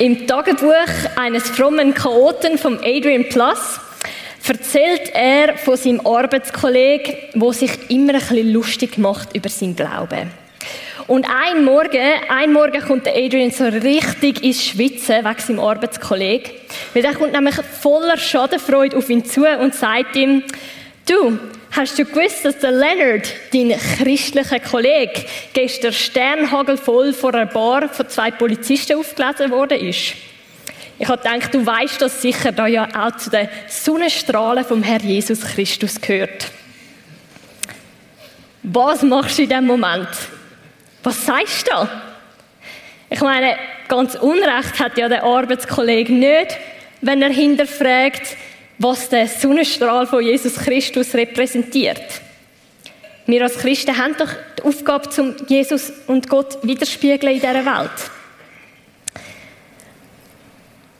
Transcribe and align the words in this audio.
Im 0.00 0.26
Tagebuch 0.26 0.88
eines 1.16 1.50
frommen 1.50 1.92
Chaoten 1.92 2.56
vom 2.56 2.78
Adrian 2.82 3.28
Plus 3.28 3.78
erzählt 4.48 5.10
er 5.12 5.58
von 5.58 5.76
seinem 5.76 6.00
Arbeitskollegen, 6.06 7.14
wo 7.34 7.52
sich 7.52 7.70
immer 7.90 8.14
ein 8.14 8.20
bisschen 8.20 8.50
lustig 8.50 8.96
macht 8.96 9.36
über 9.36 9.50
seinen 9.50 9.76
Glauben. 9.76 10.30
Und 11.06 11.26
ein 11.28 11.66
Morgen, 11.66 12.00
ein 12.30 12.50
Morgen 12.50 12.80
kommt 12.80 13.06
Adrian 13.08 13.50
so 13.50 13.64
richtig 13.64 14.42
ins 14.42 14.64
Schwitzen 14.64 15.22
wegen 15.22 15.38
seinem 15.38 15.60
Arbeitskollegen. 15.60 16.50
Weil 16.94 17.04
er 17.04 17.14
kommt 17.14 17.32
nämlich 17.32 17.56
voller 17.56 18.16
Schadenfreude 18.16 18.96
auf 18.96 19.10
ihn 19.10 19.26
zu 19.26 19.44
und 19.44 19.74
sagt 19.74 20.16
ihm, 20.16 20.44
du, 21.06 21.38
hast 21.70 21.98
du 21.98 22.04
gewusst, 22.04 22.44
dass 22.44 22.58
der 22.58 22.72
Leonard, 22.72 23.32
dein 23.52 23.78
christlicher 23.98 24.60
Kollege, 24.60 25.24
gestern 25.52 25.92
sternhagelvoll 25.92 27.12
vor 27.12 27.34
einer 27.34 27.46
Bar 27.46 27.88
von 27.88 28.08
zwei 28.08 28.30
Polizisten 28.30 28.98
aufgelesen 28.98 29.50
worden 29.50 29.80
ist? 29.80 30.14
Ich 30.98 31.08
habe 31.08 31.22
gedacht, 31.22 31.54
du 31.54 31.64
weißt 31.64 32.02
das 32.02 32.20
sicher, 32.20 32.52
da 32.52 32.66
ja 32.66 32.86
auch 32.94 33.16
zu 33.16 33.30
den 33.30 33.48
Sonnenstrahlen 33.68 34.64
vom 34.64 34.82
Herr 34.82 35.00
Jesus 35.00 35.40
Christus 35.40 35.98
gehört. 35.98 36.48
Was 38.62 39.02
machst 39.02 39.38
du 39.38 39.42
in 39.44 39.48
dem 39.48 39.66
Moment? 39.66 40.08
Was 41.02 41.24
sagst 41.24 41.66
du 41.66 41.70
da? 41.70 42.02
Ich 43.08 43.20
meine, 43.20 43.56
ganz 43.88 44.14
Unrecht 44.14 44.78
hat 44.78 44.98
ja 44.98 45.08
der 45.08 45.24
Arbeitskollege 45.24 46.12
nicht, 46.12 46.58
wenn 47.00 47.22
er 47.22 47.30
hinterfragt, 47.30 48.36
was 48.80 49.08
der 49.08 49.28
Sonnenstrahl 49.28 50.06
von 50.08 50.24
Jesus 50.24 50.56
Christus 50.56 51.14
repräsentiert. 51.14 52.02
Wir 53.26 53.42
als 53.42 53.58
Christen 53.58 53.96
haben 53.96 54.16
doch 54.18 54.30
die 54.58 54.62
Aufgabe, 54.64 55.08
zum 55.10 55.36
Jesus 55.46 55.92
und 56.08 56.28
Gott 56.28 56.58
widerspiegeln 56.62 57.34
in 57.34 57.40
dieser 57.40 57.64
Welt. 57.64 58.10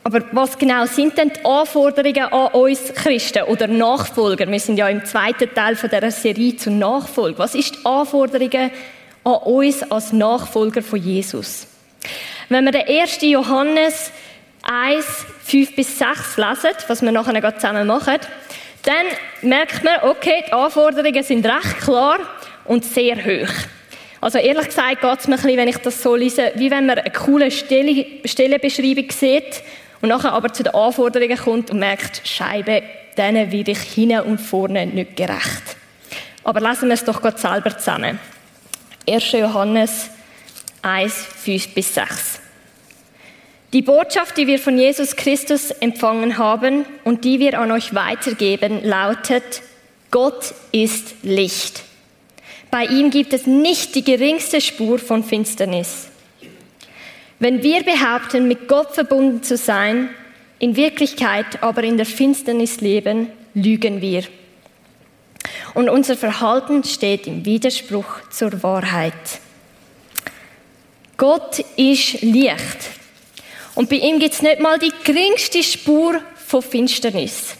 Aber 0.03 0.23
was 0.31 0.57
genau 0.57 0.85
sind 0.85 1.17
denn 1.17 1.33
die 1.35 1.43
Anforderungen 1.43 2.31
an 2.31 2.53
uns 2.53 2.93
Christen 2.93 3.43
oder 3.43 3.67
Nachfolger? 3.67 4.49
Wir 4.49 4.59
sind 4.59 4.77
ja 4.77 4.87
im 4.87 5.03
zweiten 5.03 5.53
Teil 5.53 5.75
von 5.75 5.89
dieser 5.89 6.11
Serie 6.11 6.55
zur 6.55 6.71
Nachfolge. 6.71 7.37
Was 7.37 7.53
ist 7.53 7.75
die 7.75 7.85
Anforderungen 7.85 8.71
an 9.23 9.33
uns 9.33 9.83
als 9.91 10.13
Nachfolger 10.13 10.81
von 10.81 10.99
Jesus. 10.99 11.67
Wenn 12.49 12.65
wir 12.65 12.71
den 12.71 12.87
1. 12.87 13.21
Johannes 13.21 14.11
1, 14.63 15.05
5 15.45 15.75
bis 15.75 15.97
6 15.97 16.37
lesen, 16.37 16.75
was 16.87 17.01
wir 17.01 17.11
nachher 17.11 17.55
zusammen 17.55 17.87
machen, 17.87 18.17
dann 18.83 19.05
merkt 19.41 19.83
man, 19.83 20.03
okay, 20.03 20.43
die 20.47 20.53
Anforderungen 20.53 21.23
sind 21.23 21.45
recht 21.45 21.79
klar 21.81 22.19
und 22.65 22.85
sehr 22.85 23.17
hoch. 23.17 23.51
Also 24.21 24.37
ehrlich 24.37 24.67
gesagt 24.67 25.01
geht 25.01 25.19
es 25.19 25.27
mir 25.27 25.35
ein 25.35 25.41
bisschen, 25.41 25.57
wenn 25.57 25.67
ich 25.67 25.77
das 25.77 26.01
so 26.01 26.15
lese, 26.15 26.51
wie 26.55 26.69
wenn 26.69 26.85
man 26.85 26.99
eine 26.99 27.11
coole 27.11 27.49
Stelle, 27.49 28.05
Stellenbeschreibung 28.23 29.09
sieht 29.09 29.63
und 30.01 30.09
nachher 30.09 30.33
aber 30.33 30.53
zu 30.53 30.63
den 30.63 30.73
Anforderungen 30.75 31.37
kommt 31.37 31.71
und 31.71 31.79
merkt, 31.79 32.21
Scheibe, 32.27 32.83
denen 33.17 33.51
werde 33.51 33.71
ich 33.71 33.81
hinten 33.81 34.21
und 34.21 34.39
vorne 34.39 34.85
nicht 34.85 35.15
gerecht. 35.15 35.75
Aber 36.43 36.59
lassen 36.59 36.87
wir 36.87 36.93
es 36.93 37.03
doch 37.03 37.21
Gott 37.21 37.39
selber 37.39 37.75
zusammen. 37.77 38.19
1. 39.09 39.31
Johannes 39.31 40.09
1, 40.83 41.13
5 41.13 41.73
bis 41.73 41.93
6. 41.95 42.40
Die 43.73 43.81
Botschaft, 43.81 44.37
die 44.37 44.47
wir 44.47 44.59
von 44.59 44.77
Jesus 44.77 45.15
Christus 45.15 45.71
empfangen 45.71 46.37
haben 46.37 46.85
und 47.05 47.23
die 47.23 47.39
wir 47.39 47.57
an 47.59 47.71
euch 47.71 47.95
weitergeben, 47.95 48.83
lautet, 48.83 49.61
Gott 50.11 50.53
ist 50.73 51.15
Licht. 51.23 51.83
Bei 52.69 52.85
ihm 52.85 53.11
gibt 53.11 53.31
es 53.31 53.47
nicht 53.47 53.95
die 53.95 54.03
geringste 54.03 54.59
Spur 54.59 54.99
von 54.99 55.23
Finsternis. 55.23 56.07
Wenn 57.39 57.63
wir 57.63 57.83
behaupten, 57.83 58.47
mit 58.47 58.67
Gott 58.67 58.93
verbunden 58.93 59.41
zu 59.41 59.55
sein, 59.55 60.09
in 60.59 60.75
Wirklichkeit 60.75 61.63
aber 61.63 61.83
in 61.83 61.97
der 61.97 62.05
Finsternis 62.05 62.81
leben, 62.81 63.27
lügen 63.53 64.01
wir 64.01 64.23
und 65.73 65.89
unser 65.89 66.17
Verhalten 66.17 66.83
steht 66.83 67.27
im 67.27 67.45
Widerspruch 67.45 68.29
zur 68.29 68.61
Wahrheit. 68.63 69.13
Gott 71.17 71.59
ist 71.77 72.21
Licht. 72.21 73.00
Und 73.75 73.89
bei 73.89 73.97
ihm 73.97 74.19
gibt 74.19 74.33
es 74.33 74.41
nicht 74.41 74.59
mal 74.59 74.77
die 74.77 74.91
geringste 75.03 75.63
Spur 75.63 76.21
von 76.47 76.61
Finsternis. 76.61 77.55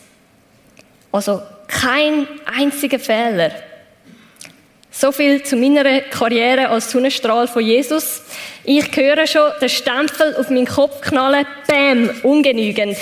Also 1.12 1.42
kein 1.68 2.28
einziger 2.46 3.00
Fehler. 3.00 3.52
So 4.92 5.12
viel 5.12 5.42
zu 5.44 5.56
meiner 5.56 6.02
Karriere 6.02 6.68
als 6.68 6.92
Sonnenstrahl 6.92 7.48
von 7.48 7.66
Jesus. 7.66 8.22
Ich 8.66 8.96
höre 8.96 9.26
schon 9.26 9.52
den 9.62 9.70
Stempel 9.70 10.36
auf 10.36 10.50
meinen 10.50 10.68
Kopf 10.68 11.02
knallen. 11.02 11.46
Bäm, 11.66 12.10
ungenügend. 12.24 12.98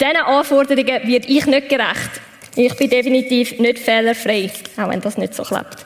Diesen 0.00 0.16
Anforderungen 0.16 0.86
werde 0.86 1.28
ich 1.28 1.46
nicht 1.46 1.68
gerecht. 1.68 2.10
Ich 2.56 2.74
bin 2.76 2.90
definitiv 2.90 3.58
nicht 3.58 3.78
fehlerfrei, 3.78 4.50
auch 4.76 4.88
wenn 4.88 5.00
das 5.00 5.18
nicht 5.18 5.34
so 5.34 5.42
klappt. 5.42 5.84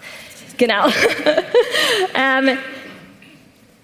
Genau. 0.56 0.86
ähm, 2.14 2.56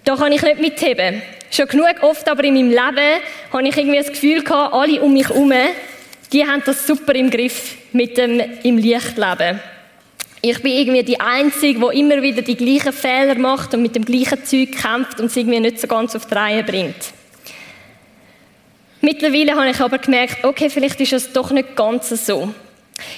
da 0.05 0.15
kann 0.15 0.31
ich 0.31 0.41
nicht 0.41 0.59
mitheben. 0.59 1.21
Schon 1.51 1.67
genug 1.67 1.95
oft 2.01 2.29
aber 2.29 2.43
in 2.43 2.53
meinem 2.53 2.69
Leben 2.69 3.21
habe 3.51 3.67
ich 3.67 3.77
irgendwie 3.77 3.97
das 3.97 4.07
Gefühl 4.09 4.43
gehabt, 4.43 4.73
alle 4.73 5.01
um 5.01 5.13
mich 5.13 5.27
herum, 5.27 5.51
die 6.31 6.45
haben 6.45 6.61
das 6.65 6.85
super 6.85 7.15
im 7.15 7.29
Griff 7.29 7.75
mit 7.91 8.17
dem 8.17 8.39
im 8.63 8.77
Licht 8.77 9.17
leben. 9.17 9.59
Ich 10.41 10.61
bin 10.61 10.71
irgendwie 10.71 11.03
die 11.03 11.19
Einzige, 11.19 11.79
die 11.79 11.99
immer 11.99 12.21
wieder 12.21 12.41
die 12.41 12.55
gleichen 12.55 12.93
Fehler 12.93 13.37
macht 13.37 13.73
und 13.73 13.81
mit 13.81 13.95
dem 13.95 14.05
gleichen 14.05 14.43
Zeug 14.45 14.71
kämpft 14.71 15.19
und 15.19 15.25
es 15.25 15.35
irgendwie 15.35 15.59
nicht 15.59 15.81
so 15.81 15.87
ganz 15.87 16.15
auf 16.15 16.27
die 16.27 16.33
Reihe 16.33 16.63
bringt. 16.63 17.13
Mittlerweile 19.01 19.55
habe 19.55 19.69
ich 19.69 19.79
aber 19.79 19.97
gemerkt, 19.97 20.43
okay, 20.43 20.69
vielleicht 20.69 21.01
ist 21.01 21.13
es 21.13 21.33
doch 21.33 21.51
nicht 21.51 21.75
ganz 21.75 22.09
so. 22.25 22.53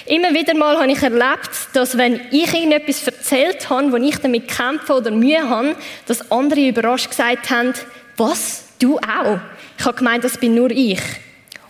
Immer 0.06 0.32
wieder 0.32 0.54
mal 0.54 0.78
habe 0.78 0.90
ich 0.90 1.02
erlebt, 1.02 1.50
dass 1.74 1.98
wenn 1.98 2.20
ich 2.30 2.52
irgendetwas 2.52 3.06
erzählt 3.06 3.68
habe, 3.68 3.92
wo 3.92 3.96
ich 3.96 4.16
damit 4.18 4.48
kämpfe 4.48 4.94
oder 4.94 5.10
Mühe 5.10 5.48
habe, 5.48 5.76
dass 6.06 6.30
andere 6.30 6.68
überrascht 6.68 7.10
gesagt 7.10 7.50
haben, 7.50 7.74
was, 8.16 8.64
du 8.78 8.98
auch? 8.98 9.38
Ich 9.78 9.84
habe 9.84 9.96
gemeint, 9.96 10.24
das 10.24 10.38
bin 10.38 10.54
nur 10.54 10.70
ich. 10.70 11.00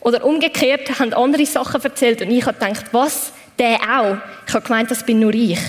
Oder 0.01 0.25
umgekehrt 0.25 0.99
haben 0.99 1.15
andere 1.15 1.47
Sachen 1.47 1.83
erzählt 1.83 2.23
und 2.23 2.31
ich 2.31 2.45
habe 2.45 2.59
gedacht, 2.59 2.87
was, 2.93 3.33
der 3.59 3.77
auch? 3.77 4.17
Ich 4.47 4.55
habe 4.55 4.67
gemeint, 4.67 4.91
das 4.91 5.05
bin 5.05 5.21
nur 5.21 5.33
ich. 5.33 5.61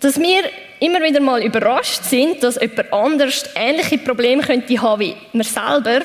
Dass 0.00 0.18
wir 0.18 0.44
immer 0.80 1.00
wieder 1.02 1.20
mal 1.20 1.42
überrascht 1.42 2.04
sind, 2.04 2.42
dass 2.42 2.60
jemand 2.60 2.92
anders 2.92 3.44
ähnliche 3.54 3.98
Probleme 3.98 4.42
könnte 4.42 4.80
haben 4.80 5.00
wie 5.00 5.16
wir 5.32 5.44
selber, 5.44 6.00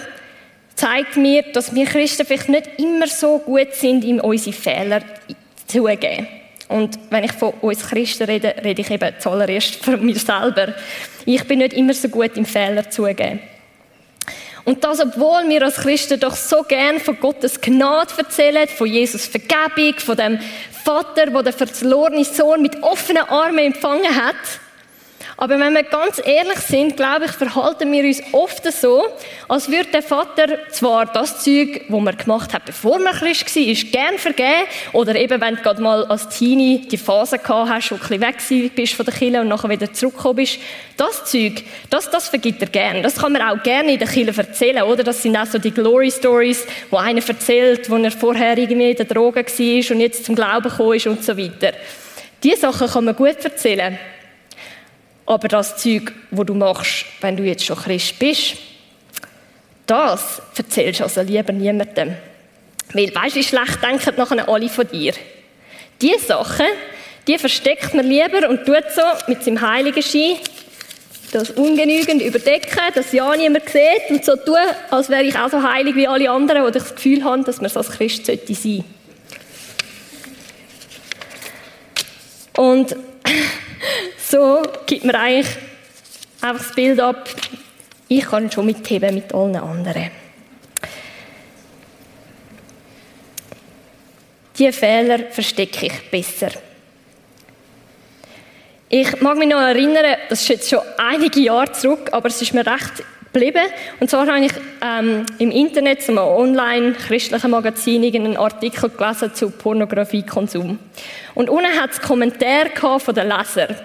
zeigt 0.76 1.18
mir, 1.18 1.44
dass 1.52 1.74
wir 1.74 1.86
Christen 1.86 2.26
vielleicht 2.26 2.50
nicht 2.50 2.70
immer 2.78 3.08
so 3.08 3.40
gut 3.40 3.74
sind, 3.74 4.04
in 4.04 4.20
unsere 4.20 4.56
Fehler 4.56 5.02
zugeben. 5.66 6.28
Und 6.68 7.00
wenn 7.10 7.24
ich 7.24 7.32
von 7.34 7.54
uns 7.62 7.88
Christen 7.88 8.24
rede, 8.24 8.56
rede 8.64 8.82
ich 8.82 8.92
eben 8.92 9.14
zuallererst 9.20 9.76
von 9.84 10.06
mir 10.06 10.16
selber. 10.16 10.74
Ich 11.26 11.44
bin 11.46 11.60
nicht 11.60 11.74
immer 11.74 11.94
so 11.94 12.10
gut 12.10 12.36
im 12.38 12.46
Fehler 12.46 12.90
zugeben. 12.90 13.40
Und 14.66 14.84
das, 14.84 15.00
obwohl 15.00 15.48
wir 15.48 15.64
als 15.64 15.78
Christen 15.78 16.20
doch 16.20 16.36
so 16.36 16.62
gern 16.64 17.00
von 17.00 17.18
Gottes 17.20 17.62
Gnade 17.62 18.14
erzählen, 18.18 18.68
von 18.68 18.88
Jesus 18.88 19.26
Vergebung, 19.26 19.98
von 19.98 20.18
dem 20.18 20.40
Vater, 20.84 21.28
der 21.28 21.44
den 21.44 21.54
verlorenen 21.54 22.26
Sohn 22.26 22.62
mit 22.62 22.84
offenen 22.84 23.24
Armen 23.30 23.60
empfangen 23.60 24.14
hat, 24.14 24.36
aber 25.36 25.60
wenn 25.60 25.74
wir 25.74 25.84
ganz 25.84 26.22
ehrlich 26.24 26.60
sind, 26.60 26.96
glaube 26.96 27.26
ich, 27.26 27.32
verhalten 27.32 27.92
wir 27.92 28.04
uns 28.04 28.22
oft 28.32 28.72
so, 28.72 29.06
als 29.48 29.70
würde 29.70 29.90
der 29.92 30.02
Vater 30.02 30.48
zwar 30.72 31.06
das 31.08 31.44
Zeug, 31.44 31.82
wo 31.90 32.00
man 32.00 32.16
gemacht 32.16 32.54
hat, 32.54 32.66
bevor 32.66 33.00
man 33.00 33.14
Christ 33.14 33.56
war, 33.56 33.64
ist 33.64 33.92
gern 33.92 34.18
vergeben. 34.18 34.68
Oder 34.94 35.16
eben, 35.16 35.42
wenn 35.42 35.56
du 35.56 35.62
gerade 35.62 35.82
mal 35.82 36.06
als 36.06 36.30
Teenie 36.30 36.88
die 36.88 36.98
Phase 36.98 37.38
gehabt 37.38 37.70
hast, 37.70 37.92
wo 37.92 37.96
du 37.96 38.04
ein 38.04 38.34
bisschen 38.36 38.62
weg 38.62 38.76
bist 38.76 38.94
von 38.94 39.06
der 39.06 39.14
Kille 39.14 39.42
und 39.42 39.48
nachher 39.48 39.70
wieder 39.70 39.92
zurückgekommen 39.92 40.38
bist. 40.38 40.60
Das 40.96 41.26
Zeug, 41.26 41.64
das, 41.90 42.10
das 42.10 42.30
vergibt 42.30 42.62
er 42.62 42.70
gern. 42.70 43.04
Das 43.04 43.18
kann 43.18 43.34
man 43.34 43.42
auch 43.42 43.62
gerne 43.62 43.94
in 43.94 44.00
der 44.00 44.08
Kille 44.08 44.34
erzählen, 44.36 44.84
oder? 44.84 45.04
Das 45.04 45.22
sind 45.22 45.38
auch 45.38 45.46
so 45.46 45.60
die 45.60 45.72
Glory 45.72 46.10
Stories, 46.10 46.66
wo 46.90 46.98
einer 46.98 47.22
erzählt, 47.28 47.90
wo 47.90 47.98
er 47.98 48.12
vorher 48.12 48.58
irgendwie 48.58 48.92
in 48.92 48.98
der 48.98 49.06
Droge 49.06 49.46
war 49.46 49.96
und 49.96 50.02
jetzt 50.02 50.26
zum 50.26 50.36
Glauben 50.36 50.70
gekommen 50.70 50.94
ist 50.94 51.08
und 51.08 51.24
so 51.24 51.38
weiter. 51.38 51.74
Diese 52.44 52.58
Sachen 52.58 52.88
kann 52.88 53.06
man 53.06 53.16
gut 53.16 53.44
erzählen. 53.44 53.98
Aber 55.28 55.50
das 55.50 55.78
Zeug, 55.78 56.14
wo 56.32 56.46
du 56.46 56.54
machst, 56.54 57.06
wenn 57.20 57.36
du 57.36 57.44
jetzt 57.44 57.66
schon 57.66 57.78
Christ 57.78 58.18
bist, 58.18 58.56
das 59.86 60.42
erzählst 60.58 61.02
du 61.02 61.04
also 61.04 61.22
lieber 61.22 61.52
niemandem. 61.52 62.16
Weil, 62.94 63.14
weißt 63.14 63.36
du, 63.36 63.40
wie 63.40 63.44
schlecht 63.44 63.84
denken 63.84 64.14
nachher 64.16 64.48
alle 64.48 64.70
von 64.70 64.88
dir? 64.88 65.14
Diese 66.02 66.26
Sachen, 66.26 66.66
die 67.28 67.38
versteckt 67.38 67.94
man 67.94 68.06
lieber 68.06 68.50
und 68.50 68.66
tut 68.66 68.86
so 68.96 69.02
mit 69.28 69.44
seinem 69.44 69.60
heiligen 69.62 70.02
Schein 70.02 70.38
das 71.34 71.50
ungenügend 71.52 72.22
überdecken, 72.22 72.80
dass 72.96 73.12
ja 73.12 73.36
niemand 73.36 73.68
sieht 73.68 74.10
und 74.10 74.24
so 74.24 74.38
tun, 74.38 74.56
als 74.90 75.10
wäre 75.10 75.24
ich 75.24 75.38
auch 75.38 75.50
so 75.50 75.62
heilig 75.62 75.96
wie 75.96 76.08
alle 76.08 76.32
anderen 76.32 76.62
oder 76.62 76.72
das 76.72 76.96
Gefühl 76.96 77.26
haben, 77.26 77.44
dass 77.44 77.60
man 77.60 77.70
so 77.70 77.80
als 77.80 77.90
Christ 77.90 78.26
sollte 78.26 78.56
sein. 78.56 78.86
Und 82.56 82.96
so 84.18 84.62
gibt 84.86 85.06
man 85.06 85.16
eigentlich 85.16 85.56
einfach 86.42 86.66
das 86.66 86.76
Bild 86.76 87.00
ab, 87.00 87.30
Ich 88.08 88.26
kann 88.26 88.52
schon 88.52 88.66
mitheben 88.66 89.16
mit 89.16 89.34
allen 89.34 89.56
anderen. 89.56 90.12
Diese 94.58 94.72
Fehler 94.72 95.30
verstecke 95.30 95.88
ich 95.88 96.10
besser. 96.10 96.52
Ich 98.90 99.20
mag 99.22 99.38
mich 99.38 99.50
noch 99.50 99.60
erinnern, 99.60 100.18
das 100.30 100.42
ist 100.42 100.48
jetzt 100.48 100.70
schon 100.70 100.80
einige 100.98 101.42
Jahre 101.42 101.72
zurück, 101.74 102.10
aber 102.12 102.30
es 102.30 102.42
ist 102.42 102.54
mir 102.54 102.66
recht 102.66 103.04
geblieben. 103.38 103.64
Und 104.00 104.10
zwar 104.10 104.28
habe 104.28 104.46
ich 104.46 104.52
ähm, 104.82 105.26
im 105.40 105.52
Internet, 105.52 106.02
so 106.02 106.12
einem 106.12 106.20
online-christlichen 106.20 107.52
Magazin, 107.52 108.04
einen 108.04 108.38
Artikel 108.38 108.90
gelesen 108.90 109.34
zu 109.34 109.50
Pornografiekonsum. 109.52 110.80
Und 111.36 111.50
unten 111.50 111.80
hat 111.80 111.92
es 111.92 112.02
Kommentare 112.02 113.00
von 113.00 113.16
den 113.16 113.30
Lesern. 113.30 113.76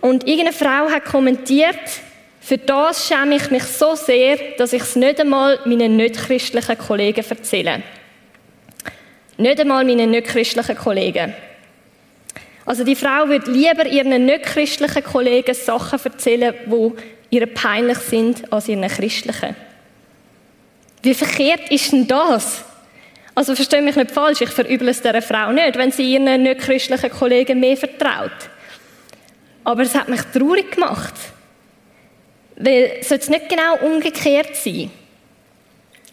Und 0.00 0.26
irgendeine 0.26 0.52
Frau 0.52 0.90
hat 0.90 1.04
kommentiert, 1.04 1.78
für 2.40 2.58
das 2.58 3.06
schäme 3.06 3.36
ich 3.36 3.50
mich 3.50 3.62
so 3.62 3.94
sehr, 3.94 4.36
dass 4.58 4.72
ich 4.72 4.82
es 4.82 4.96
nicht 4.96 5.20
einmal 5.20 5.60
meinen 5.64 5.96
nicht-christlichen 5.96 6.76
Kollegen 6.76 7.24
erzähle. 7.28 7.82
Nicht 9.36 9.60
einmal 9.60 9.84
meinen 9.84 10.10
nicht-christlichen 10.10 10.76
Kollegen. 10.76 11.34
Also 12.66 12.82
die 12.84 12.96
Frau 12.96 13.28
würde 13.28 13.50
lieber 13.50 13.86
ihren 13.86 14.26
nicht-christlichen 14.26 15.04
Kollegen 15.04 15.54
Sachen 15.54 16.00
erzählen, 16.02 16.54
die 16.66 16.92
ihr 17.32 17.46
peinlich 17.46 17.98
sind, 17.98 18.52
als 18.52 18.68
ihren 18.68 18.86
christlichen. 18.86 19.56
Wie 21.02 21.14
verkehrt 21.14 21.70
ist 21.70 21.90
denn 21.90 22.06
das? 22.06 22.62
Also 23.34 23.54
verstehe 23.54 23.80
mich 23.80 23.96
nicht 23.96 24.10
falsch, 24.10 24.42
ich 24.42 24.50
verüble 24.50 24.90
es 24.90 25.00
dieser 25.00 25.22
Frau 25.22 25.50
nicht, 25.50 25.76
wenn 25.78 25.90
sie 25.90 26.12
ihren 26.12 26.42
nicht-christlichen 26.42 27.10
Kollegen 27.10 27.58
mehr 27.58 27.76
vertraut. 27.76 28.30
Aber 29.64 29.82
es 29.82 29.94
hat 29.94 30.10
mich 30.10 30.20
traurig 30.32 30.72
gemacht. 30.72 31.14
Weil 32.56 32.98
es 33.00 33.08
sollte 33.08 33.30
nicht 33.30 33.48
genau 33.48 33.76
umgekehrt 33.78 34.54
sein. 34.54 34.90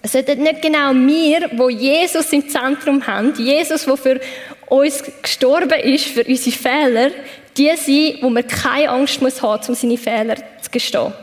Es 0.01 0.13
sollten 0.13 0.41
nicht 0.41 0.61
genau 0.61 0.93
wir, 0.93 1.49
wo 1.57 1.69
Jesus 1.69 2.31
im 2.31 2.47
Zentrum 2.47 3.05
haben, 3.05 3.33
Jesus, 3.35 3.83
der 3.83 3.97
für 3.97 4.21
uns 4.67 5.03
gestorben 5.21 5.79
ist, 5.81 6.05
für 6.05 6.23
unsere 6.23 6.55
Fehler, 6.55 7.11
die 7.57 7.71
sein, 7.75 8.17
wo 8.21 8.29
man 8.29 8.47
keine 8.47 8.89
Angst 8.89 9.21
muss 9.21 9.41
haben, 9.41 9.63
um 9.67 9.75
seine 9.75 9.97
Fehler 9.97 10.35
zu 10.61 10.69
gestehen. 10.71 11.13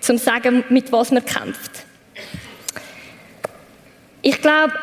Zum 0.00 0.18
zu 0.18 0.24
sagen, 0.24 0.64
mit 0.68 0.90
was 0.90 1.10
man 1.10 1.24
kämpft. 1.24 1.84
Ich 4.22 4.40
glaube, 4.40 4.74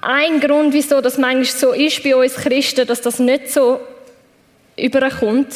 ein 0.00 0.40
Grund, 0.40 0.72
wieso 0.72 1.00
das 1.00 1.18
manchmal 1.18 1.44
so 1.44 1.72
ist 1.72 2.02
bei 2.02 2.14
uns 2.14 2.34
Christen, 2.34 2.86
dass 2.86 3.00
das 3.00 3.18
nicht 3.18 3.50
so 3.50 3.80
überkommt, 4.76 5.48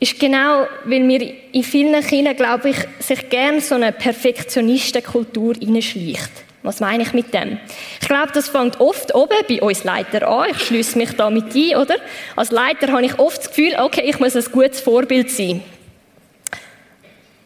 ist 0.00 0.18
genau, 0.18 0.66
weil 0.84 1.08
wir 1.08 1.34
in 1.52 1.64
vielen 1.64 2.00
Kindern, 2.04 2.36
glaube 2.36 2.70
ich, 2.70 2.76
sich 3.00 3.28
gerne 3.28 3.60
so 3.60 3.74
eine 3.74 3.92
Perfektionistenkultur 3.92 5.54
hineinschleicht. 5.54 6.30
Was 6.62 6.80
meine 6.80 7.04
ich 7.04 7.12
mit 7.12 7.32
dem? 7.32 7.58
Ich 8.00 8.08
glaube, 8.08 8.32
das 8.34 8.48
fängt 8.48 8.80
oft 8.80 9.14
oben 9.14 9.36
bei 9.48 9.62
uns 9.62 9.84
Leiter 9.84 10.26
an. 10.26 10.50
Ich 10.50 10.62
schließe 10.64 10.98
mich 10.98 11.12
da 11.12 11.30
mit 11.30 11.54
ein, 11.54 11.76
oder? 11.76 11.96
Als 12.34 12.50
Leiter 12.50 12.92
habe 12.92 13.04
ich 13.04 13.18
oft 13.18 13.38
das 13.38 13.48
Gefühl, 13.48 13.76
okay, 13.78 14.02
ich 14.04 14.18
muss 14.18 14.34
ein 14.34 14.44
gutes 14.50 14.80
Vorbild 14.80 15.30
sein. 15.30 15.62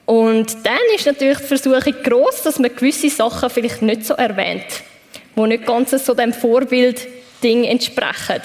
Und 0.07 0.67
dann 0.67 0.79
ist 0.95 1.07
natürlich 1.07 1.39
die 1.39 1.45
Versuchung 1.45 1.95
groß, 2.03 2.43
dass 2.43 2.59
man 2.59 2.75
gewisse 2.75 3.11
Sachen 3.11 3.51
vielleicht 3.51 3.83
nicht 3.83 4.05
so 4.07 4.15
erwähnt, 4.15 4.65
die 5.37 5.41
nicht 5.43 5.67
ganz 5.67 5.91
so 5.91 6.15
dem 6.15 6.33
Vorbild-Ding 6.33 7.65
entsprechen. 7.65 8.41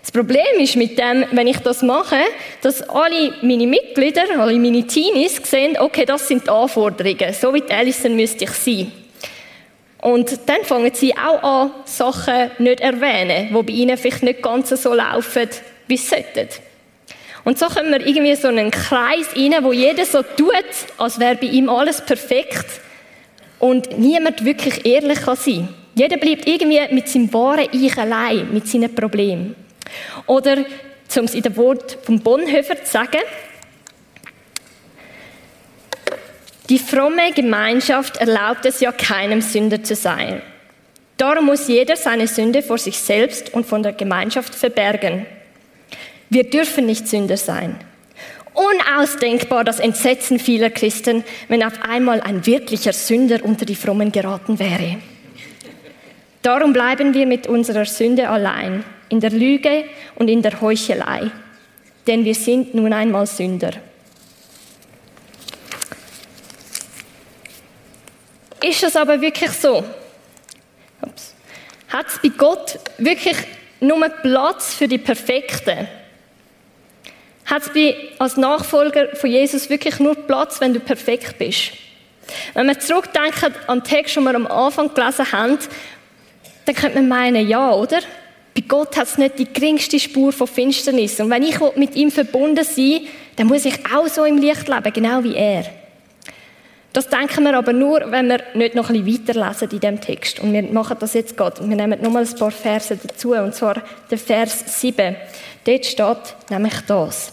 Das 0.00 0.10
Problem 0.10 0.58
ist 0.58 0.76
mit 0.76 0.98
dem, 0.98 1.24
wenn 1.30 1.46
ich 1.46 1.58
das 1.58 1.82
mache, 1.82 2.18
dass 2.60 2.82
alle 2.88 3.34
meine 3.42 3.66
Mitglieder, 3.66 4.24
alle 4.36 4.58
meine 4.58 4.84
Teenies 4.86 5.40
sehen, 5.44 5.78
okay, 5.78 6.04
das 6.04 6.26
sind 6.26 6.44
die 6.44 6.50
Anforderungen. 6.50 7.32
So 7.32 7.54
wie 7.54 7.60
die 7.60 7.72
Alison 7.72 8.16
müsste 8.16 8.44
ich 8.44 8.50
sein. 8.50 8.92
Und 10.02 10.36
dann 10.46 10.64
fangen 10.64 10.92
sie 10.92 11.14
auch 11.16 11.42
an, 11.42 11.70
Sachen 11.84 12.50
nicht 12.58 12.80
zu 12.80 12.84
erwähnen, 12.84 13.48
die 13.48 13.62
bei 13.62 13.72
ihnen 13.72 13.96
vielleicht 13.96 14.24
nicht 14.24 14.42
ganz 14.42 14.70
so 14.70 14.92
laufen, 14.92 15.48
wie 15.86 15.96
sie 15.96 16.08
sollten. 16.08 16.48
Und 17.44 17.56
so 17.56 17.66
kommen 17.66 17.92
wir 17.92 18.04
irgendwie 18.04 18.34
so 18.34 18.48
einen 18.48 18.72
Kreis 18.72 19.28
rein, 19.36 19.54
wo 19.62 19.72
jeder 19.72 20.04
so 20.04 20.22
tut, 20.22 20.52
als 20.98 21.20
wäre 21.20 21.36
bei 21.36 21.46
ihm 21.46 21.68
alles 21.68 22.00
perfekt 22.00 22.66
und 23.60 23.96
niemand 23.96 24.44
wirklich 24.44 24.84
ehrlich 24.84 25.20
kann 25.22 25.36
sein. 25.36 25.68
Jeder 25.94 26.16
bleibt 26.16 26.48
irgendwie 26.48 26.80
mit 26.92 27.08
seinem 27.08 27.32
wahren 27.32 27.68
Ich 27.70 27.96
allein, 27.96 28.52
mit 28.52 28.66
seinen 28.66 28.92
Problemen. 28.92 29.54
Oder, 30.26 30.58
um 30.58 31.24
es 31.24 31.34
in 31.34 31.42
dem 31.42 31.56
Wort 31.56 31.98
von 32.02 32.18
Bonhoeffer 32.20 32.82
zu 32.82 32.90
sagen, 32.90 33.20
die 36.72 36.78
fromme 36.78 37.32
Gemeinschaft 37.34 38.16
erlaubt 38.16 38.64
es 38.64 38.80
ja 38.80 38.92
keinem 38.92 39.42
Sünder 39.42 39.84
zu 39.84 39.94
sein. 39.94 40.40
Darum 41.18 41.44
muss 41.44 41.68
jeder 41.68 41.96
seine 41.96 42.26
Sünde 42.26 42.62
vor 42.62 42.78
sich 42.78 42.96
selbst 42.96 43.52
und 43.52 43.66
von 43.66 43.82
der 43.82 43.92
Gemeinschaft 43.92 44.54
verbergen. 44.54 45.26
Wir 46.30 46.44
dürfen 46.44 46.86
nicht 46.86 47.06
Sünder 47.06 47.36
sein. 47.36 47.76
Unausdenkbar 48.54 49.64
das 49.64 49.80
Entsetzen 49.80 50.38
vieler 50.38 50.70
Christen, 50.70 51.24
wenn 51.48 51.62
auf 51.62 51.74
einmal 51.82 52.22
ein 52.22 52.46
wirklicher 52.46 52.94
Sünder 52.94 53.40
unter 53.44 53.66
die 53.66 53.76
Frommen 53.76 54.10
geraten 54.10 54.58
wäre. 54.58 54.96
Darum 56.40 56.72
bleiben 56.72 57.12
wir 57.12 57.26
mit 57.26 57.48
unserer 57.48 57.84
Sünde 57.84 58.30
allein 58.30 58.82
in 59.10 59.20
der 59.20 59.30
Lüge 59.30 59.84
und 60.14 60.28
in 60.28 60.40
der 60.40 60.58
Heuchelei, 60.62 61.30
denn 62.06 62.24
wir 62.24 62.34
sind 62.34 62.74
nun 62.74 62.94
einmal 62.94 63.26
Sünder. 63.26 63.72
Ist 68.62 68.82
das 68.82 68.96
aber 68.96 69.20
wirklich 69.20 69.50
so? 69.50 69.84
Hat 71.88 72.06
es 72.06 72.18
bei 72.22 72.28
Gott 72.28 72.78
wirklich 72.98 73.36
nur 73.80 74.08
Platz 74.08 74.74
für 74.74 74.88
die 74.88 74.98
Perfekten? 74.98 75.88
Hat 77.44 77.62
es 77.74 77.94
als 78.18 78.36
Nachfolger 78.36 79.16
von 79.16 79.30
Jesus 79.30 79.68
wirklich 79.68 79.98
nur 79.98 80.14
Platz, 80.14 80.60
wenn 80.60 80.72
du 80.72 80.80
perfekt 80.80 81.38
bist? 81.38 81.72
Wenn 82.54 82.68
wir 82.68 82.78
zurückdenken 82.78 83.54
an 83.66 83.80
den 83.80 83.84
Text, 83.84 84.16
den 84.16 84.24
wir 84.24 84.34
am 84.34 84.46
Anfang 84.46 84.94
gelesen 84.94 85.32
haben, 85.32 85.58
dann 86.64 86.74
könnte 86.74 87.02
man 87.02 87.08
meinen, 87.08 87.48
ja, 87.48 87.72
oder? 87.72 87.98
Bei 88.54 88.62
Gott 88.66 88.96
hat 88.96 89.08
es 89.08 89.18
nicht 89.18 89.38
die 89.38 89.52
geringste 89.52 89.98
Spur 89.98 90.32
von 90.32 90.46
Finsternis. 90.46 91.18
Und 91.18 91.30
wenn 91.30 91.42
ich 91.42 91.58
mit 91.74 91.96
ihm 91.96 92.10
verbunden 92.10 92.64
sein 92.64 93.00
dann 93.36 93.46
muss 93.46 93.64
ich 93.64 93.74
auch 93.92 94.06
so 94.08 94.24
im 94.24 94.38
Licht 94.38 94.68
leben, 94.68 94.92
genau 94.92 95.24
wie 95.24 95.34
er. 95.34 95.64
Das 96.92 97.08
denken 97.08 97.44
wir 97.44 97.56
aber 97.56 97.72
nur, 97.72 98.10
wenn 98.10 98.28
wir 98.28 98.40
nicht 98.54 98.74
noch 98.74 98.90
ein 98.90 99.04
bisschen 99.04 99.28
weiterlesen 99.28 99.70
in 99.70 99.80
diesem 99.80 100.00
Text. 100.00 100.40
Und 100.40 100.52
wir 100.52 100.62
machen 100.62 100.96
das 101.00 101.14
jetzt 101.14 101.36
gerade. 101.36 101.66
Wir 101.66 101.76
nehmen 101.76 102.02
nochmal 102.02 102.26
ein 102.26 102.38
paar 102.38 102.50
Verse 102.50 102.96
dazu, 102.96 103.32
und 103.32 103.54
zwar 103.54 103.82
der 104.10 104.18
Vers 104.18 104.80
7. 104.80 105.16
Dort 105.64 105.86
steht 105.86 106.50
nämlich 106.50 106.74
das. 106.86 107.32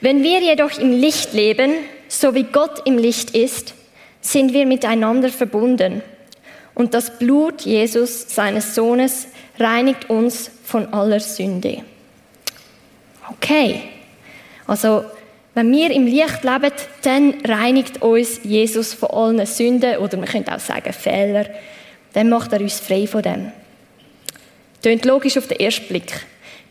Wenn 0.00 0.22
wir 0.22 0.40
jedoch 0.40 0.76
im 0.78 0.92
Licht 0.92 1.34
leben, 1.34 1.72
so 2.08 2.34
wie 2.34 2.44
Gott 2.44 2.82
im 2.84 2.98
Licht 2.98 3.30
ist, 3.30 3.74
sind 4.20 4.52
wir 4.52 4.66
miteinander 4.66 5.28
verbunden. 5.28 6.02
Und 6.74 6.94
das 6.94 7.18
Blut 7.18 7.62
Jesus, 7.62 8.34
seines 8.34 8.74
Sohnes, 8.74 9.28
reinigt 9.58 10.10
uns 10.10 10.50
von 10.64 10.92
aller 10.92 11.20
Sünde. 11.20 11.82
Okay. 13.30 13.82
Also, 14.66 15.04
wenn 15.56 15.72
wir 15.72 15.90
im 15.90 16.04
Licht 16.04 16.44
leben, 16.44 16.70
dann 17.00 17.34
reinigt 17.42 18.02
uns 18.02 18.40
Jesus 18.42 18.92
von 18.92 19.08
allen 19.08 19.46
Sünden 19.46 19.96
oder 19.96 20.18
man 20.18 20.26
könnte 20.26 20.54
auch 20.54 20.58
sagen 20.58 20.92
Fehler. 20.92 21.46
Dann 22.12 22.28
macht 22.28 22.52
er 22.52 22.60
uns 22.60 22.78
frei 22.78 23.06
von 23.06 23.22
dem. 23.22 23.52
Tönt 24.82 25.06
logisch 25.06 25.38
auf 25.38 25.46
den 25.46 25.58
ersten 25.58 25.86
Blick. 25.88 26.12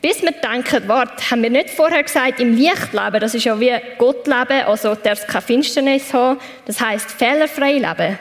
Bis 0.03 0.21
wir 0.21 0.33
denken, 0.33 0.87
warte, 0.87 1.31
haben 1.31 1.41
wir 1.41 1.49
nicht 1.49 1.71
vorher 1.71 2.03
gesagt, 2.03 2.39
im 2.39 2.55
Licht 2.55 2.93
leben, 2.93 3.19
das 3.19 3.33
ist 3.33 3.45
ja 3.45 3.59
wie 3.59 3.73
Gott 3.97 4.27
leben, 4.27 4.67
also 4.67 4.93
darf 4.93 5.25
keine 5.25 5.41
Finsternis 5.41 6.13
haben, 6.13 6.39
das 6.67 6.79
heißt 6.79 7.09
fehlerfrei 7.09 7.79
leben. 7.79 8.19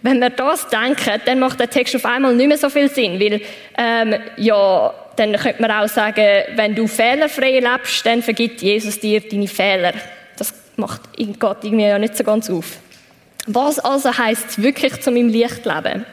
Wenn 0.00 0.20
wir 0.20 0.30
das 0.30 0.68
denken, 0.68 1.20
dann 1.26 1.38
macht 1.38 1.60
der 1.60 1.68
Text 1.68 1.94
auf 1.96 2.06
einmal 2.06 2.34
nicht 2.34 2.48
mehr 2.48 2.56
so 2.56 2.70
viel 2.70 2.88
Sinn, 2.88 3.20
weil 3.20 3.42
ähm, 3.76 4.14
ja, 4.38 4.94
dann 5.16 5.34
könnte 5.36 5.62
man 5.62 5.70
auch 5.70 5.88
sagen, 5.88 6.44
wenn 6.54 6.74
du 6.74 6.86
fehlerfrei 6.86 7.60
lebst, 7.60 8.04
dann 8.04 8.22
vergibt 8.22 8.62
Jesus 8.62 9.00
dir 9.00 9.20
deine 9.20 9.48
Fehler. 9.48 9.92
Das 10.36 10.54
macht 10.76 11.16
geht 11.16 11.42
irgendwie 11.62 11.84
ja 11.84 11.98
nicht 11.98 12.16
so 12.16 12.24
ganz 12.24 12.50
auf. 12.50 12.78
Was 13.46 13.78
also 13.78 14.16
heißt 14.16 14.50
es 14.50 14.62
wirklich 14.62 15.00
zu 15.00 15.10
meinem 15.10 15.28
Licht 15.28 15.64
leben? 15.64 16.04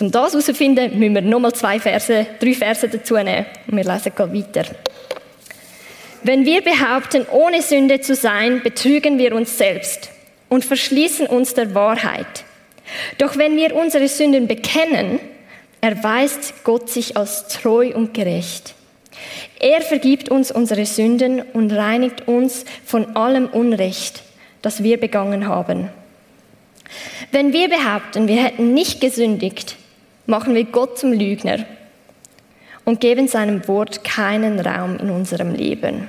Um 0.00 0.10
das 0.10 0.32
herauszufinden, 0.32 0.98
müssen 0.98 1.14
wir 1.14 1.22
nochmal 1.22 1.52
zwei 1.52 1.78
Verse, 1.78 2.26
drei 2.40 2.54
Verse 2.54 2.88
dazu 2.88 3.14
nehmen. 3.14 3.46
Und 3.68 3.76
wir 3.76 3.84
lesen 3.84 4.12
gerade 4.14 4.34
weiter. 4.34 4.64
Wenn 6.24 6.44
wir 6.44 6.62
behaupten, 6.62 7.26
ohne 7.30 7.62
Sünde 7.62 8.00
zu 8.00 8.14
sein, 8.14 8.62
betrügen 8.62 9.18
wir 9.18 9.34
uns 9.34 9.56
selbst 9.56 10.10
und 10.48 10.64
verschließen 10.64 11.26
uns 11.26 11.54
der 11.54 11.74
Wahrheit. 11.74 12.44
Doch 13.18 13.36
wenn 13.36 13.56
wir 13.56 13.76
unsere 13.76 14.08
Sünden 14.08 14.48
bekennen, 14.48 15.20
erweist 15.84 16.64
Gott 16.64 16.88
sich 16.88 17.18
als 17.18 17.46
treu 17.48 17.92
und 17.94 18.14
gerecht. 18.14 18.74
Er 19.60 19.82
vergibt 19.82 20.30
uns 20.30 20.50
unsere 20.50 20.86
Sünden 20.86 21.42
und 21.42 21.70
reinigt 21.70 22.26
uns 22.26 22.64
von 22.86 23.14
allem 23.16 23.48
Unrecht, 23.48 24.22
das 24.62 24.82
wir 24.82 24.98
begangen 24.98 25.46
haben. 25.46 25.90
Wenn 27.32 27.52
wir 27.52 27.68
behaupten, 27.68 28.28
wir 28.28 28.42
hätten 28.42 28.72
nicht 28.72 29.02
gesündigt, 29.02 29.76
machen 30.24 30.54
wir 30.54 30.64
Gott 30.64 30.98
zum 30.98 31.12
Lügner 31.12 31.66
und 32.86 33.00
geben 33.00 33.28
seinem 33.28 33.68
Wort 33.68 34.04
keinen 34.04 34.60
Raum 34.60 34.96
in 34.96 35.10
unserem 35.10 35.54
Leben. 35.54 36.08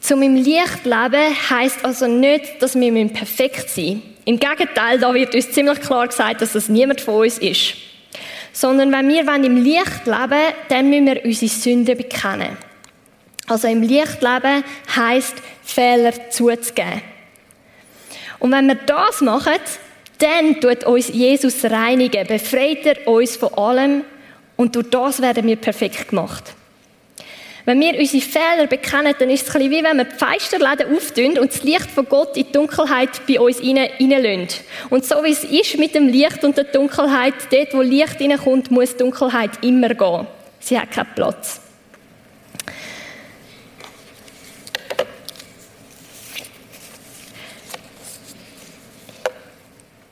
Zum 0.00 0.22
im 0.22 0.36
Licht 0.36 0.86
leben 0.86 1.50
heisst 1.50 1.84
also 1.84 2.06
nicht, 2.06 2.62
dass 2.62 2.74
wir 2.74 3.08
perfekt 3.08 3.76
müssen. 3.76 4.15
Im 4.26 4.40
Gegenteil, 4.40 4.98
da 4.98 5.14
wird 5.14 5.36
uns 5.36 5.52
ziemlich 5.52 5.80
klar 5.80 6.08
gesagt, 6.08 6.42
dass 6.42 6.52
das 6.52 6.68
niemand 6.68 7.00
von 7.00 7.22
uns 7.22 7.38
ist. 7.38 7.74
Sondern 8.52 8.90
wenn 8.90 9.08
wir 9.08 9.34
im 9.44 9.62
Licht 9.62 10.04
leben 10.04 10.52
dann 10.68 10.90
müssen 10.90 11.06
wir 11.06 11.24
unsere 11.24 11.48
Sünden 11.48 11.96
bekennen. 11.96 12.56
Also 13.46 13.68
im 13.68 13.82
Licht 13.82 14.20
leben 14.20 14.64
heisst, 14.96 15.36
Fehler 15.62 16.12
zuzugeben. 16.30 17.02
Und 18.40 18.50
wenn 18.50 18.66
wir 18.66 18.74
das 18.74 19.20
machen, 19.20 19.60
dann 20.18 20.60
tut 20.60 20.84
uns 20.84 21.08
Jesus 21.08 21.64
reinigen, 21.64 22.26
befreit 22.26 22.84
er 22.84 23.06
uns 23.06 23.36
von 23.36 23.54
allem 23.54 24.02
und 24.56 24.74
durch 24.74 24.90
das 24.90 25.22
werden 25.22 25.46
wir 25.46 25.56
perfekt 25.56 26.08
gemacht. 26.08 26.54
Wenn 27.66 27.80
wir 27.80 27.98
unsere 27.98 28.22
Fehler 28.22 28.68
bekennen, 28.68 29.12
dann 29.18 29.28
ist 29.28 29.48
es 29.48 29.56
ein 29.56 29.68
wie 29.68 29.82
wenn 29.82 29.96
wir 29.96 30.04
die 30.04 30.14
Feisterläden 30.14 30.96
auftun 30.96 31.36
und 31.36 31.52
das 31.52 31.64
Licht 31.64 31.90
von 31.90 32.08
Gott 32.08 32.36
in 32.36 32.46
die 32.46 32.52
Dunkelheit 32.52 33.26
bei 33.26 33.40
uns 33.40 33.60
reinlassen. 33.60 34.46
Und 34.88 35.04
so 35.04 35.16
wie 35.24 35.32
es 35.32 35.42
ist 35.42 35.76
mit 35.76 35.92
dem 35.96 36.06
Licht 36.06 36.44
und 36.44 36.56
der 36.56 36.62
Dunkelheit, 36.62 37.34
dort 37.50 37.74
wo 37.74 37.82
Licht 37.82 38.20
reinkommt, 38.20 38.70
muss 38.70 38.96
Dunkelheit 38.96 39.64
immer 39.64 39.88
gehen. 39.88 40.28
Sie 40.60 40.78
hat 40.78 40.92
keinen 40.92 41.12
Platz. 41.16 41.60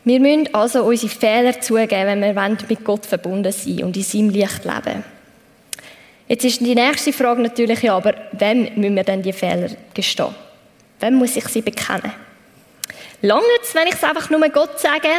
Wir 0.02 0.18
müssen 0.18 0.52
also 0.52 0.82
unsere 0.82 1.12
Fehler 1.12 1.60
zugeben, 1.60 2.20
wenn 2.20 2.20
wir 2.20 2.56
mit 2.68 2.84
Gott 2.84 3.06
verbunden 3.06 3.52
sein 3.52 3.84
und 3.84 3.96
in 3.96 4.02
seinem 4.02 4.30
Licht 4.30 4.64
leben. 4.64 5.13
Jetzt 6.34 6.46
ist 6.46 6.60
die 6.62 6.74
nächste 6.74 7.12
Frage 7.12 7.42
natürlich, 7.42 7.80
ja, 7.82 7.94
aber 7.96 8.12
wem 8.32 8.62
müssen 8.74 8.96
wir 8.96 9.04
denn 9.04 9.22
die 9.22 9.32
Fehler 9.32 9.68
gestehen? 9.94 10.34
Wem 10.98 11.14
muss 11.14 11.36
ich 11.36 11.46
sie 11.46 11.62
bekennen? 11.62 12.10
Lange 13.22 13.44
es, 13.62 13.72
wenn 13.72 13.86
ich 13.86 13.94
es 13.94 14.02
einfach 14.02 14.28
nur 14.30 14.40
Gott 14.48 14.80
sage, 14.80 15.10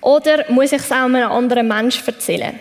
oder 0.00 0.46
muss 0.48 0.72
ich 0.72 0.80
es 0.80 0.90
auch 0.90 1.04
einem 1.04 1.30
anderen 1.30 1.68
Menschen 1.68 2.02
erzählen? 2.06 2.58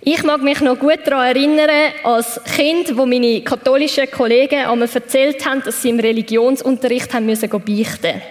Ich 0.00 0.22
mag 0.22 0.40
mich 0.40 0.62
noch 0.62 0.78
gut 0.78 1.00
daran 1.04 1.36
erinnern, 1.36 1.92
als 2.02 2.40
Kind, 2.56 2.96
wo 2.96 3.04
meine 3.04 3.42
katholischen 3.42 4.10
Kollegen 4.10 4.64
einmal 4.64 4.88
erzählt 4.88 5.44
haben, 5.44 5.62
dass 5.62 5.82
sie 5.82 5.90
im 5.90 6.00
Religionsunterricht 6.00 7.12
haben 7.12 7.26
müssen 7.26 7.50
beichten. 7.50 8.22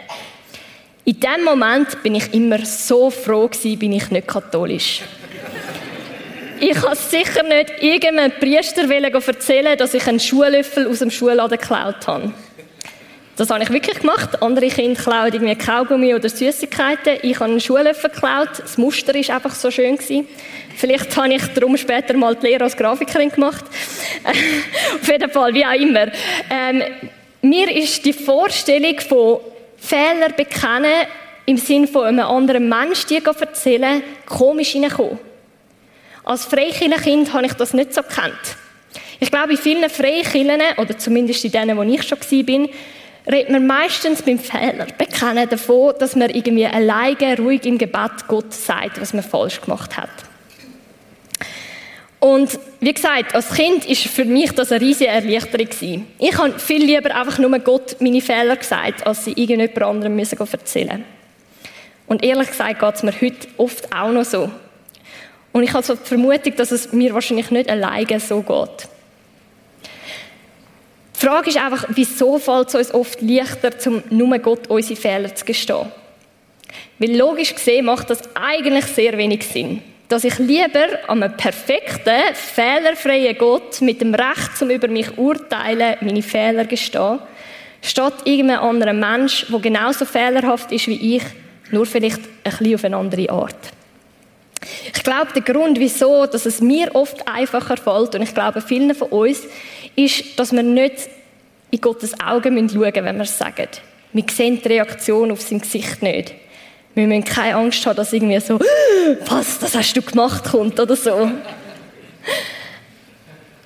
In 1.06 1.20
dem 1.20 1.44
Moment 1.46 2.02
bin 2.02 2.16
ich 2.16 2.34
immer 2.34 2.66
so 2.66 3.12
froh 3.12 3.48
gewesen, 3.48 3.78
bin 3.78 3.94
ich 3.94 4.10
nicht 4.10 4.28
katholisch. 4.28 5.04
Ich 6.60 6.74
kann 6.74 6.96
sicher 6.96 7.44
nicht 7.44 7.82
irgendeinem 7.82 8.32
Priester 8.40 8.90
erzählen, 8.90 9.78
dass 9.78 9.94
ich 9.94 10.08
einen 10.08 10.20
Schuhlöffel 10.20 10.88
aus 10.88 11.00
dem 11.00 11.12
Schuhladen 11.12 11.58
geklaut 11.58 12.08
habe. 12.08 12.34
Das 13.36 13.52
habe 13.52 13.64
ich 13.64 13.70
wirklich 13.70 14.00
gemacht. 14.00 14.42
Andere 14.42 14.68
Kinder 14.68 15.00
klauen 15.00 15.32
irgendwie 15.32 15.56
Kaugummi 15.56 16.16
oder 16.16 16.28
Süßigkeiten. 16.28 17.20
Ich 17.22 17.36
habe 17.36 17.52
einen 17.52 17.60
Schuhlöffel 17.60 18.10
geklaut. 18.10 18.50
Das 18.58 18.80
Muster 18.80 19.14
ist 19.14 19.30
einfach 19.30 19.54
so 19.54 19.70
schön. 19.70 20.00
Vielleicht 20.76 21.16
habe 21.16 21.34
ich 21.34 21.44
darum 21.54 21.78
später 21.78 22.18
mal 22.18 22.36
die 22.36 22.48
Lehre 22.48 22.64
als 22.64 22.76
Grafikerin 22.76 23.30
gemacht. 23.30 23.66
Auf 25.02 25.08
jeden 25.08 25.30
Fall, 25.30 25.54
wie 25.54 25.66
auch 25.66 25.74
immer. 25.74 26.08
Ähm, 26.50 26.84
mir 27.44 27.70
ist 27.76 28.04
die 28.04 28.14
Vorstellung 28.14 29.00
von 29.02 29.40
Fehler 29.78 30.30
bekennen 30.36 31.06
im 31.46 31.58
Sinne 31.58 31.88
von 31.88 32.06
einem 32.06 32.26
anderen 32.26 32.68
Menschen 32.68 33.08
die 33.10 33.24
erzählen, 33.24 34.02
komisch 34.26 34.72
hineingekommen. 34.72 35.27
Als 36.28 36.44
Freikirchenkind 36.44 37.32
habe 37.32 37.46
ich 37.46 37.54
das 37.54 37.74
nicht 37.74 37.94
so 37.94 38.02
gekannt. 38.02 38.34
Ich 39.22 39.32
glaube, 39.32 39.52
in 39.52 39.58
vielen 39.58 39.90
Freikirchen, 39.90 40.60
oder 40.76 40.98
zumindest 40.98 41.46
in 41.46 41.54
denen, 41.54 41.78
wo 41.78 41.84
ich 41.84 42.04
schon 42.04 42.20
war, 42.20 42.70
redet 43.34 43.50
man 43.50 43.66
meistens 43.66 44.22
beim 44.22 44.38
Fehler 44.38 44.88
bekennen 44.98 45.48
davon, 45.48 45.94
dass 45.98 46.18
man 46.18 46.30
irgendwie 46.30 46.66
alleine, 46.66 47.38
ruhig 47.38 47.66
im 47.66 47.78
Gebet 47.78 48.28
Gott 48.28 48.54
sagt, 48.54 49.00
was 49.00 49.14
man 49.14 49.24
falsch 49.24 49.62
gemacht 49.62 49.96
hat. 49.96 50.10
Und 52.20 52.60
wie 52.82 52.94
gesagt, 52.94 53.34
als 53.34 53.54
Kind 53.54 53.86
ist 53.86 54.08
für 54.08 54.26
mich 54.26 54.52
das 54.52 54.74
eine 54.74 54.82
riesige 54.82 55.10
Erleichterung. 55.10 56.08
Ich 56.20 56.38
habe 56.38 56.60
viel 56.60 56.84
lieber 56.84 57.16
einfach 57.16 57.40
nur 57.40 57.58
Gott 57.60 57.96
meine 58.02 58.20
Fehler 58.20 58.58
gesagt, 58.58 59.08
als 59.08 59.24
sie 59.24 59.32
irgendjemand 59.32 59.82
anderem 59.82 60.18
müssen 60.18 60.38
erzählen. 60.38 61.06
Und 62.06 62.22
ehrlich 62.22 62.50
gesagt 62.50 62.82
geht 62.82 62.96
es 62.96 63.04
mir 63.04 63.14
heute 63.14 63.48
oft 63.56 63.96
auch 63.96 64.12
noch 64.12 64.26
so. 64.26 64.52
Und 65.58 65.64
ich 65.64 65.74
habe 65.74 65.84
so 65.84 65.96
die 65.96 66.06
Vermutung, 66.06 66.56
dass 66.56 66.72
es 66.72 66.94
mir 66.94 67.16
wahrscheinlich 67.16 67.50
nicht 67.50 67.68
alleine 67.68 68.20
so 68.20 68.44
geht. 68.44 68.88
Die 71.16 71.26
Frage 71.26 71.50
ist 71.50 71.58
einfach, 71.58 71.86
wieso 71.90 72.38
fällt 72.38 72.68
es 72.68 72.76
uns 72.76 72.94
oft 72.94 73.20
leichter, 73.24 73.76
zum 73.80 74.04
nur 74.12 74.38
Gott 74.38 74.68
unsere 74.68 75.00
Fehler 75.00 75.34
zu 75.34 75.46
gestehen? 75.46 75.92
Weil 77.00 77.18
logisch 77.18 77.56
gesehen 77.56 77.86
macht 77.86 78.12
das 78.12 78.20
eigentlich 78.36 78.86
sehr 78.86 79.18
wenig 79.18 79.48
Sinn. 79.48 79.82
Dass 80.10 80.26
ich 80.26 80.38
lieber 80.38 80.90
an 81.08 81.24
einem 81.24 81.36
perfekten, 81.36 82.36
fehlerfreien 82.36 83.36
Gott 83.40 83.82
mit 83.82 84.00
dem 84.00 84.14
Recht, 84.14 84.58
zum 84.58 84.70
über 84.70 84.88
mich 84.88 85.18
urteilen, 85.18 85.98
meine 86.02 86.22
Fehler 86.22 86.66
gestehe, 86.66 87.18
statt 87.82 88.14
irgendeinem 88.26 88.62
anderen 88.62 89.00
Mensch, 89.00 89.48
der 89.50 89.60
genauso 89.60 90.06
fehlerhaft 90.06 90.72
ist 90.72 90.86
wie 90.86 91.16
ich, 91.16 91.24
nur 91.72 91.88
vielleicht 91.88 92.20
ein 92.44 92.52
bisschen 92.52 92.76
auf 92.76 92.84
eine 92.84 92.98
andere 92.98 93.32
Art. 93.32 93.57
Ich 95.08 95.14
glaube, 95.14 95.32
der 95.32 95.42
Grund, 95.42 95.80
wieso 95.80 96.26
dass 96.26 96.46
es 96.46 96.60
mir 96.60 96.94
oft 96.94 97.26
einfacher 97.30 97.78
fällt, 97.78 98.14
und 98.14 98.24
ich 98.24 98.34
glaube 98.34 98.60
vielen 98.60 98.94
von 98.94 99.08
uns, 99.08 99.44
ist, 99.96 100.38
dass 100.38 100.52
wir 100.52 100.64
nicht 100.64 101.08
in 101.72 101.80
Gottes 101.80 102.20
Augen 102.20 102.68
schauen 102.70 102.82
müssen, 102.82 103.06
wenn 103.06 103.16
wir 103.16 103.24
es 103.24 103.38
sagen. 103.38 103.70
Wir 104.12 104.26
sehen 104.30 104.62
die 104.62 104.68
Reaktion 104.68 105.32
auf 105.32 105.40
sein 105.40 105.62
Gesicht 105.62 106.04
nicht. 106.04 106.34
Wir 106.94 107.08
müssen 107.08 107.24
keine 107.24 107.56
Angst 107.56 107.86
haben, 107.86 107.96
dass 107.96 108.12
irgendwie 108.12 108.38
so, 108.42 108.60
was, 109.28 109.60
das 109.60 109.76
hast 109.76 109.94
du 109.94 110.02
gemacht, 110.02 110.44
kommt 110.44 110.78
oder 110.78 110.98
so. 110.98 111.32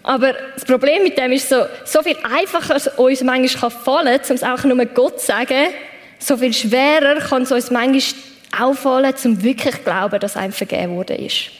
Aber 0.04 0.34
das 0.54 0.64
Problem 0.66 1.02
mit 1.02 1.18
dem 1.18 1.32
ist 1.32 1.50
so, 1.50 1.66
so 1.86 2.04
viel 2.04 2.18
einfacher 2.22 2.76
es 2.76 2.88
uns 2.88 3.24
manchmal 3.24 3.72
fallen 3.72 4.22
kann, 4.22 4.30
um 4.30 4.36
es 4.36 4.44
auch 4.44 4.64
nur 4.64 4.86
Gott 4.86 5.20
zu 5.20 5.26
sagen, 5.26 5.70
so 6.20 6.38
viel 6.38 6.54
schwerer 6.54 7.16
kann 7.16 7.42
es 7.42 7.52
uns 7.52 7.72
manchmal 7.72 8.31
auffallen, 8.58 9.14
um 9.26 9.44
wirklich 9.44 9.76
zu 9.76 9.82
glauben, 9.84 10.20
dass 10.20 10.38
einem 10.38 10.54
vergeben 10.54 10.96
worden 10.96 11.18
ist. 11.18 11.52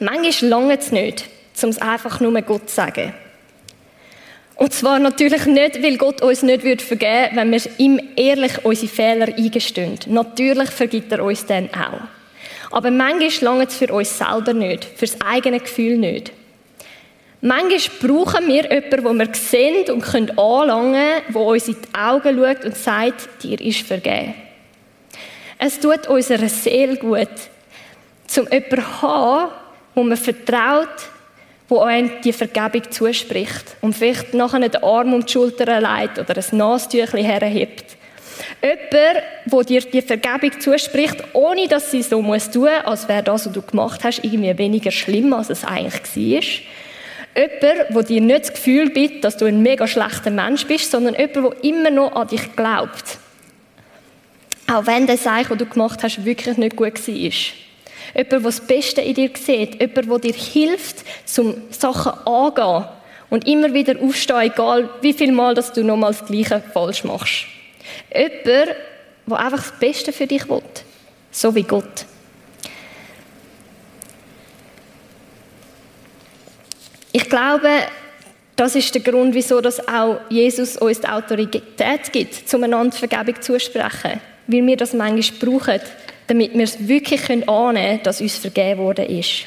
Manchmal 0.00 0.50
lange 0.50 0.78
es 0.78 0.92
nicht, 0.92 1.24
um 1.62 1.68
es 1.70 1.78
einfach 1.78 2.20
nur 2.20 2.40
Gott 2.42 2.68
zu 2.68 2.76
sagen. 2.76 3.14
Und 4.56 4.72
zwar 4.72 4.98
natürlich 4.98 5.44
nicht, 5.44 5.82
weil 5.82 5.98
Gott 5.98 6.22
uns 6.22 6.42
nicht 6.42 6.62
vergeben 6.82 7.36
würde, 7.36 7.36
wenn 7.36 7.52
wir 7.52 7.60
ihm 7.76 8.00
ehrlich 8.16 8.64
unsere 8.64 8.88
Fehler 8.88 9.28
eingestehen. 9.36 9.98
Natürlich 10.06 10.70
vergibt 10.70 11.12
er 11.12 11.22
uns 11.22 11.44
dann 11.44 11.68
auch. 11.74 12.08
Aber 12.70 12.90
manchmal 12.90 13.30
lange 13.42 13.66
es 13.66 13.76
für 13.76 13.92
uns 13.92 14.16
selber 14.16 14.54
nicht, 14.54 14.84
für 14.84 15.06
das 15.06 15.20
eigene 15.20 15.60
Gefühl 15.60 15.98
nicht. 15.98 16.32
Manchmal 17.42 17.80
brauchen 18.00 18.48
wir 18.48 18.64
jemanden, 18.72 19.04
wo 19.04 19.12
wir 19.12 19.28
sehen 19.34 19.90
und 19.90 20.00
können 20.00 20.38
anlangen, 20.38 21.22
der 21.28 21.40
uns 21.40 21.68
in 21.68 21.74
die 21.74 21.98
Augen 21.98 22.36
schaut 22.36 22.64
und 22.64 22.76
sagt, 22.76 23.42
dir 23.42 23.60
ist 23.60 23.82
vergeben. 23.82 24.34
Es 25.58 25.80
tut 25.80 26.06
unserer 26.06 26.48
Seele 26.48 26.96
gut, 26.96 27.28
zum 28.26 28.46
jemanden 28.50 28.76
zu 28.76 29.02
haben, 29.02 29.52
wo 29.94 30.02
man 30.02 30.16
vertraut, 30.16 30.88
wo 31.68 31.80
einem 31.80 32.10
die 32.22 32.32
Vergebung 32.32 32.90
zuspricht 32.90 33.76
und 33.80 33.94
vielleicht 33.94 34.34
nachher 34.34 34.68
den 34.68 34.82
Arm 34.82 35.14
um 35.14 35.24
die 35.24 35.32
Schulter 35.32 35.80
legt 35.80 36.18
oder 36.18 36.36
ein 36.36 36.58
Nastüchli 36.58 37.22
herhebt. 37.22 37.96
Jemand, 38.62 39.24
wo 39.46 39.62
dir 39.62 39.80
die 39.80 40.02
Vergebung 40.02 40.60
zuspricht, 40.60 41.16
ohne 41.32 41.66
dass 41.68 41.90
sie 41.90 42.02
so 42.02 42.20
muss 42.20 42.50
tun, 42.50 42.68
als 42.84 43.08
wäre 43.08 43.22
das, 43.22 43.46
was 43.46 43.52
du 43.52 43.62
gemacht 43.62 44.04
hast, 44.04 44.22
irgendwie 44.22 44.56
weniger 44.58 44.90
schlimm, 44.90 45.32
als 45.32 45.50
es 45.50 45.64
eigentlich 45.64 46.16
war. 47.34 47.42
Jemand, 47.62 47.94
wo 47.94 48.02
dir 48.02 48.20
nicht 48.20 48.42
das 48.42 48.52
Gefühl 48.52 48.90
gibt, 48.90 49.24
dass 49.24 49.36
du 49.36 49.46
ein 49.46 49.62
mega 49.62 49.86
schlechter 49.86 50.30
Mensch 50.30 50.66
bist, 50.66 50.90
sondern 50.90 51.14
jemand, 51.14 51.36
der 51.36 51.64
immer 51.64 51.90
noch 51.90 52.14
an 52.14 52.28
dich 52.28 52.54
glaubt. 52.54 53.18
Auch 54.68 54.86
wenn 54.86 55.06
das 55.06 55.22
Seich, 55.22 55.48
was 55.48 55.58
du 55.58 55.66
gemacht 55.66 56.02
hast, 56.02 56.24
wirklich 56.24 56.56
nicht 56.56 56.76
gut 56.76 57.06
war. 57.06 57.14
Jemand, 57.14 58.32
der 58.32 58.40
das 58.40 58.60
Beste 58.60 59.00
in 59.00 59.14
dir 59.14 59.30
sieht. 59.34 59.80
Jemand, 59.80 59.96
der 59.96 60.18
dir 60.18 60.34
hilft, 60.34 61.04
zum 61.24 61.54
Sachen 61.70 62.12
angehen. 62.26 62.86
Und 63.28 63.46
immer 63.46 63.72
wieder 63.74 64.00
aufstehen, 64.00 64.40
egal 64.42 64.88
wie 65.00 65.12
viel 65.12 65.32
Mal 65.32 65.54
dass 65.54 65.72
du 65.72 65.82
nochmals 65.82 66.20
das 66.20 66.28
Gleiche 66.28 66.62
falsch 66.72 67.04
machst. 67.04 67.46
Jemand, 68.14 68.46
der 68.46 68.76
einfach 69.38 69.58
das 69.58 69.78
Beste 69.78 70.12
für 70.12 70.26
dich 70.26 70.48
will. 70.48 70.62
So 71.30 71.54
wie 71.54 71.64
Gott. 71.64 72.06
Ich 77.12 77.28
glaube, 77.28 77.70
das 78.56 78.74
ist 78.74 78.94
der 78.94 79.02
Grund, 79.02 79.34
wieso 79.34 79.58
auch 79.58 80.20
Jesus 80.30 80.76
uns 80.76 81.00
die 81.00 81.08
Autorität 81.08 82.12
gibt, 82.12 82.48
zueinander 82.48 82.96
Vergebung 82.96 83.40
zu 83.40 83.58
sprechen. 83.58 84.20
Weil 84.46 84.66
wir 84.66 84.76
das 84.76 84.92
manchmal 84.92 85.38
brauchen, 85.50 85.80
damit 86.26 86.54
wir 86.54 86.64
es 86.64 86.88
wirklich 86.88 87.28
annehmen 87.30 87.46
können, 87.46 88.00
dass 88.02 88.20
uns 88.20 88.36
vergeben 88.36 88.80
worden 88.80 89.06
ist. 89.06 89.46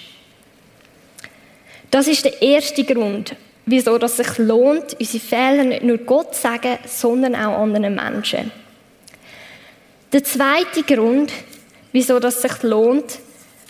Das 1.91 2.07
ist 2.07 2.25
der 2.25 2.41
erste 2.41 2.83
Grund, 2.83 3.35
wieso 3.65 3.97
es 3.97 4.17
sich 4.17 4.37
lohnt, 4.37 4.95
unsere 4.99 5.23
Fehler 5.23 5.63
nicht 5.63 5.83
nur 5.83 5.97
Gott 5.99 6.35
zu 6.35 6.41
sagen, 6.41 6.77
sondern 6.85 7.35
auch 7.35 7.59
anderen 7.59 7.95
Menschen. 7.95 8.51
Der 10.11 10.23
zweite 10.23 10.83
Grund, 10.83 11.31
wieso 11.91 12.17
es 12.17 12.41
sich 12.41 12.63
lohnt, 12.63 13.19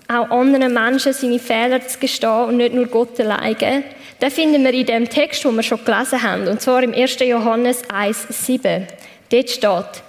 auch 0.07 0.29
anderen 0.31 0.74
Menschen 0.74 1.13
seine 1.13 1.39
Fehler 1.39 1.86
zu 1.86 2.00
gestehen 2.00 2.45
und 2.45 2.57
nicht 2.57 2.74
nur 2.74 2.88
Gott 2.88 3.19
alleine, 3.19 3.83
den 4.21 4.31
finden 4.31 4.63
wir 4.63 4.74
in 4.74 4.86
dem 4.86 5.09
Text, 5.09 5.45
den 5.45 5.55
wir 5.55 5.63
schon 5.63 5.83
gelesen 5.86 6.21
haben, 6.21 6.48
und 6.48 6.62
zwar 6.62 6.83
im 6.83 6.93
1. 6.93 7.19
Johannes 7.19 7.83
1,7. 7.86 8.83
Dort 9.29 9.50
steht, 9.50 10.03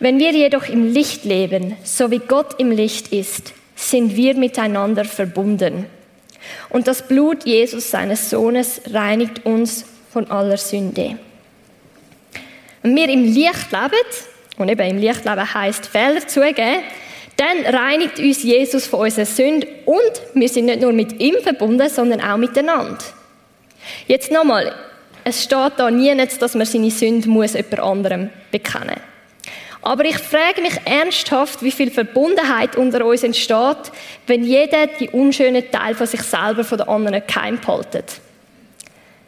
wenn 0.00 0.18
wir 0.18 0.32
jedoch 0.32 0.66
im 0.68 0.92
Licht 0.92 1.24
leben, 1.24 1.76
so 1.84 2.10
wie 2.10 2.20
Gott 2.20 2.58
im 2.58 2.70
Licht 2.70 3.12
ist, 3.12 3.52
sind 3.76 4.16
wir 4.16 4.34
miteinander 4.34 5.04
verbunden. 5.04 5.86
Und 6.70 6.88
das 6.88 7.06
Blut 7.06 7.44
Jesus, 7.44 7.90
seines 7.90 8.30
Sohnes, 8.30 8.80
reinigt 8.90 9.44
uns 9.44 9.84
von 10.10 10.30
aller 10.30 10.56
Sünde. 10.56 11.18
Wenn 12.82 12.96
wir 12.96 13.08
im 13.10 13.24
Licht 13.24 13.70
leben, 13.70 14.06
und 14.56 14.70
eben 14.70 14.88
im 14.88 14.98
Licht 14.98 15.24
leben 15.26 15.54
heisst 15.54 15.86
Fehler 15.86 16.26
zugeben, 16.26 16.82
dann 17.36 17.74
reinigt 17.74 18.18
uns 18.18 18.42
Jesus 18.42 18.86
von 18.86 19.00
unseren 19.00 19.26
Sünden 19.26 19.68
und 19.84 20.12
wir 20.34 20.48
sind 20.48 20.66
nicht 20.66 20.80
nur 20.80 20.92
mit 20.92 21.20
ihm 21.20 21.36
verbunden, 21.42 21.88
sondern 21.90 22.22
auch 22.22 22.36
miteinander. 22.38 22.98
Jetzt 24.06 24.30
nochmal, 24.30 24.74
es 25.24 25.44
steht 25.44 25.72
da 25.76 25.90
nie, 25.90 26.14
dass 26.16 26.54
man 26.54 26.66
seine 26.66 26.90
Sünde 26.90 27.28
muss 27.28 27.52
jemand 27.52 27.80
anderem 27.80 28.30
bekennen 28.50 29.09
aber 29.82 30.04
ich 30.04 30.18
frage 30.18 30.60
mich 30.60 30.74
ernsthaft, 30.84 31.62
wie 31.62 31.70
viel 31.70 31.90
Verbundenheit 31.90 32.76
unter 32.76 33.04
uns 33.06 33.22
entsteht, 33.22 33.92
wenn 34.26 34.44
jeder 34.44 34.86
die 34.86 35.08
unschönen 35.08 35.70
Teil 35.70 35.94
von 35.94 36.06
sich 36.06 36.22
selber 36.22 36.64
von 36.64 36.78
den 36.78 36.88
anderen 36.88 37.22
geheim 37.26 37.58
behaltet. 37.58 38.20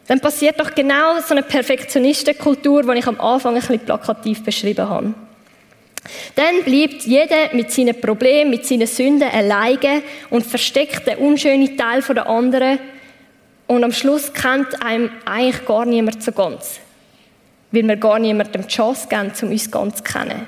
Dann 0.08 0.20
passiert 0.20 0.60
doch 0.60 0.74
genau 0.74 1.20
so 1.20 1.32
eine 1.32 1.42
Perfektionistenkultur, 1.42 2.82
die 2.82 2.98
ich 2.98 3.06
am 3.06 3.20
Anfang 3.20 3.54
ein 3.54 3.60
bisschen 3.60 3.80
plakativ 3.80 4.42
beschrieben 4.42 4.88
habe. 4.88 5.14
Dann 6.34 6.64
bleibt 6.64 7.02
jeder 7.04 7.54
mit 7.54 7.70
seinen 7.70 7.98
Problemen, 7.98 8.50
mit 8.50 8.66
seinen 8.66 8.86
Sünden 8.86 9.28
alleine 9.30 10.02
und 10.30 10.44
versteckt 10.44 11.06
den 11.06 11.18
unschönen 11.18 11.76
Teil 11.76 12.02
von 12.02 12.16
der 12.16 12.28
anderen. 12.28 12.78
Und 13.68 13.84
am 13.84 13.92
Schluss 13.92 14.32
kennt 14.32 14.82
einem 14.84 15.10
eigentlich 15.24 15.64
gar 15.64 15.86
niemand 15.86 16.22
so 16.22 16.32
ganz. 16.32 16.80
Weil 17.72 17.88
wir 17.88 17.96
gar 17.96 18.18
niemandem 18.18 18.62
die 18.62 18.68
Chance 18.68 19.08
geben, 19.08 19.32
um 19.42 19.48
uns 19.50 19.70
ganz 19.70 19.96
zu 19.96 20.02
kennen. 20.04 20.46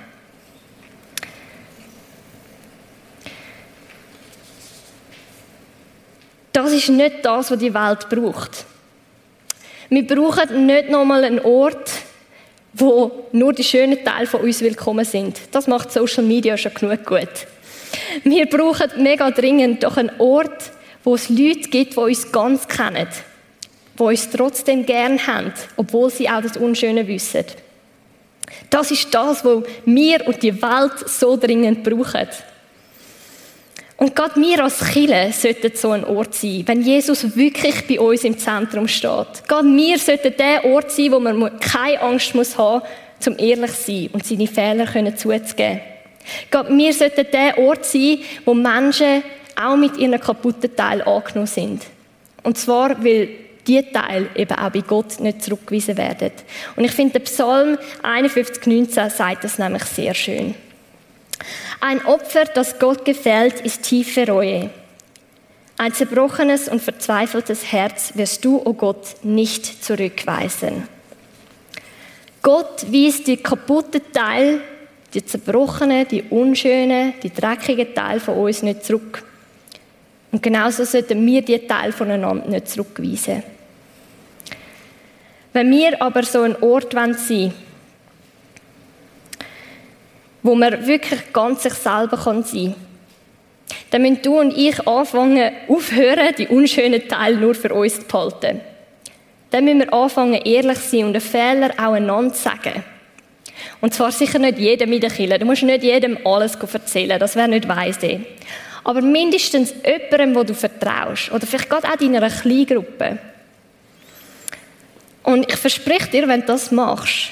Das 6.52 6.70
ist 6.70 6.88
nicht 6.88 7.24
das, 7.24 7.50
was 7.50 7.58
die 7.58 7.74
Welt 7.74 8.08
braucht. 8.08 8.64
Wir 9.88 10.06
brauchen 10.06 10.66
nicht 10.66 10.88
nochmal 10.88 11.24
einen 11.24 11.40
Ort, 11.40 11.90
wo 12.74 13.26
nur 13.32 13.52
die 13.52 13.64
schönen 13.64 14.04
Teile 14.04 14.26
von 14.26 14.40
uns 14.40 14.60
willkommen 14.60 15.04
sind. 15.04 15.40
Das 15.52 15.66
macht 15.66 15.92
Social 15.92 16.24
Media 16.24 16.56
schon 16.56 16.74
genug 16.74 17.04
gut. 17.04 17.28
Wir 18.22 18.46
brauchen 18.46 19.02
mega 19.02 19.30
dringend 19.30 19.82
doch 19.82 19.96
einen 19.96 20.12
Ort, 20.18 20.70
wo 21.02 21.14
es 21.14 21.28
Leute 21.28 21.68
gibt, 21.68 21.94
die 21.94 22.00
uns 22.00 22.32
ganz 22.32 22.66
kennen, 22.68 23.08
die 23.98 24.02
uns 24.02 24.30
trotzdem 24.30 24.84
gern 24.84 25.24
haben, 25.26 25.52
obwohl 25.76 26.10
sie 26.10 26.28
auch 26.28 26.42
das 26.42 26.56
Unschöne 26.56 27.06
wissen. 27.06 27.44
Das 28.70 28.90
ist 28.90 29.12
das, 29.14 29.44
was 29.44 29.62
wir 29.84 30.26
und 30.26 30.42
die 30.42 30.60
Welt 30.60 31.08
so 31.08 31.36
dringend 31.36 31.82
brauchen. 31.82 32.28
Und 33.96 34.16
gerade 34.16 34.40
wir 34.40 34.64
als 34.64 34.80
Chile 34.92 35.32
sollten 35.32 35.70
so 35.76 35.92
ein 35.92 36.04
Ort 36.04 36.34
sein, 36.34 36.64
wenn 36.66 36.82
Jesus 36.82 37.36
wirklich 37.36 37.86
bei 37.86 38.00
uns 38.00 38.24
im 38.24 38.36
Zentrum 38.36 38.88
steht. 38.88 39.46
Gerade 39.46 39.68
wir 39.68 39.98
sollten 39.98 40.34
der 40.36 40.64
Ort 40.64 40.90
sein, 40.90 41.12
wo 41.12 41.20
man 41.20 41.60
keine 41.60 42.00
Angst 42.00 42.34
muss 42.34 42.58
haben 42.58 42.82
zum 43.20 43.38
ehrlich 43.38 43.72
zu 43.72 43.92
sein 43.92 44.10
und 44.12 44.26
seine 44.26 44.46
Fehler 44.46 45.16
zuzugeben. 45.16 45.80
Gerade 46.50 46.76
wir 46.76 46.92
sollten 46.92 47.26
der 47.32 47.58
Ort 47.58 47.84
sein, 47.84 48.18
wo 48.44 48.54
Menschen 48.54 49.22
auch 49.56 49.76
mit 49.76 49.96
ihren 49.96 50.20
kaputten 50.20 50.74
Teilen 50.74 51.02
angenommen 51.02 51.46
sind. 51.46 51.84
Und 52.42 52.58
zwar, 52.58 53.02
weil 53.02 53.28
die 53.66 53.82
Teile 53.92 54.28
eben 54.34 54.56
auch 54.56 54.70
bei 54.70 54.80
Gott 54.80 55.20
nicht 55.20 55.42
zurückgewiesen 55.42 55.96
werden. 55.96 56.32
Und 56.76 56.84
ich 56.84 56.92
finde, 56.92 57.14
der 57.14 57.20
Psalm 57.20 57.78
51,19 58.02 59.10
sagt 59.10 59.44
das 59.44 59.58
nämlich 59.58 59.84
sehr 59.84 60.14
schön. 60.14 60.54
Ein 61.80 62.04
Opfer, 62.06 62.44
das 62.44 62.78
Gott 62.78 63.04
gefällt, 63.04 63.60
ist 63.60 63.82
tiefe 63.82 64.26
Reue. 64.26 64.70
Ein 65.76 65.92
zerbrochenes 65.92 66.68
und 66.68 66.80
verzweifeltes 66.80 67.72
Herz 67.72 68.12
wirst 68.14 68.44
du, 68.44 68.58
o 68.58 68.62
oh 68.66 68.72
Gott, 68.74 69.16
nicht 69.22 69.84
zurückweisen. 69.84 70.88
Gott 72.42 72.92
weist 72.92 73.26
die 73.26 73.38
kaputten 73.38 74.02
Teil, 74.12 74.60
die 75.12 75.24
zerbrochenen, 75.24 76.06
die 76.06 76.22
unschönen, 76.22 77.14
die 77.22 77.32
dreckigen 77.32 77.94
Teile 77.94 78.20
von 78.20 78.36
uns 78.36 78.62
nicht 78.62 78.84
zurück. 78.84 79.24
Und 80.30 80.42
genauso 80.42 80.84
sollten 80.84 81.24
wir 81.26 81.42
die 81.42 81.58
Teile 81.66 81.92
voneinander 81.92 82.46
nicht 82.46 82.68
zurückweisen. 82.68 83.42
Wenn 85.54 85.70
wir 85.70 86.02
aber 86.02 86.24
so 86.24 86.42
ein 86.42 86.60
Ort 86.62 86.92
sein 86.92 87.16
wollen, 87.16 87.54
wo 90.42 90.54
man 90.54 90.86
wirklich 90.86 91.32
ganz 91.32 91.62
sich 91.62 91.72
selber 91.72 92.16
sein 92.16 92.44
kann. 92.44 92.74
Dann 93.90 94.02
müssen 94.02 94.22
du 94.22 94.40
und 94.40 94.56
ich 94.56 94.86
anfangen, 94.86 95.52
aufhören, 95.68 96.34
die 96.36 96.48
unschönen 96.48 97.08
Teile 97.08 97.36
nur 97.38 97.54
für 97.54 97.72
uns 97.72 98.00
zu 98.00 98.06
behalten. 98.06 98.60
Dann 99.50 99.64
müssen 99.64 99.78
wir 99.78 99.94
anfangen, 99.94 100.42
ehrlich 100.42 100.80
zu 100.80 100.90
sein 100.90 101.04
und 101.04 101.14
einen 101.14 101.20
Fehler 101.20 101.70
auch 101.78 101.92
einander 101.92 102.34
zu 102.34 102.42
sagen. 102.42 102.84
Und 103.80 103.94
zwar 103.94 104.10
sicher 104.10 104.40
nicht 104.40 104.58
jedem 104.58 104.92
in 104.92 105.00
der 105.00 105.10
Kirche. 105.10 105.38
Du 105.38 105.46
musst 105.46 105.62
nicht 105.62 105.84
jedem 105.84 106.18
alles 106.26 106.56
erzählen, 106.56 107.18
das 107.18 107.36
wäre 107.36 107.48
nicht 107.48 107.68
weise. 107.68 108.20
Aber 108.82 109.00
mindestens 109.00 109.72
jemandem, 109.84 110.34
wo 110.34 110.42
du 110.42 110.52
vertraust. 110.52 111.32
Oder 111.32 111.46
vielleicht 111.46 111.70
gerade 111.70 111.88
auch 111.88 112.00
in 112.00 112.16
einer 112.16 112.28
Kleingruppe. 112.28 113.18
Und 115.24 115.50
ich 115.50 115.56
verspreche 115.56 116.10
dir, 116.10 116.28
wenn 116.28 116.42
du 116.42 116.46
das 116.46 116.70
machst, 116.70 117.30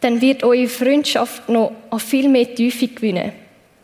dann 0.00 0.20
wird 0.20 0.44
eure 0.44 0.68
Freundschaft 0.68 1.48
noch 1.48 1.72
an 1.90 2.00
viel 2.00 2.28
mehr 2.28 2.54
Tiefe 2.54 2.88
gewinnen. 2.88 3.32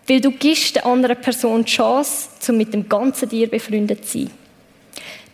Weil 0.06 0.20
du 0.20 0.32
gibst 0.32 0.76
der 0.76 0.84
anderen 0.84 1.18
Person 1.20 1.64
die 1.64 1.70
Chance, 1.70 2.28
um 2.48 2.56
mit 2.58 2.74
dem 2.74 2.88
ganzen 2.88 3.28
dir 3.28 3.48
befreundet 3.48 4.04
zu 4.04 4.18
sein. 4.18 4.30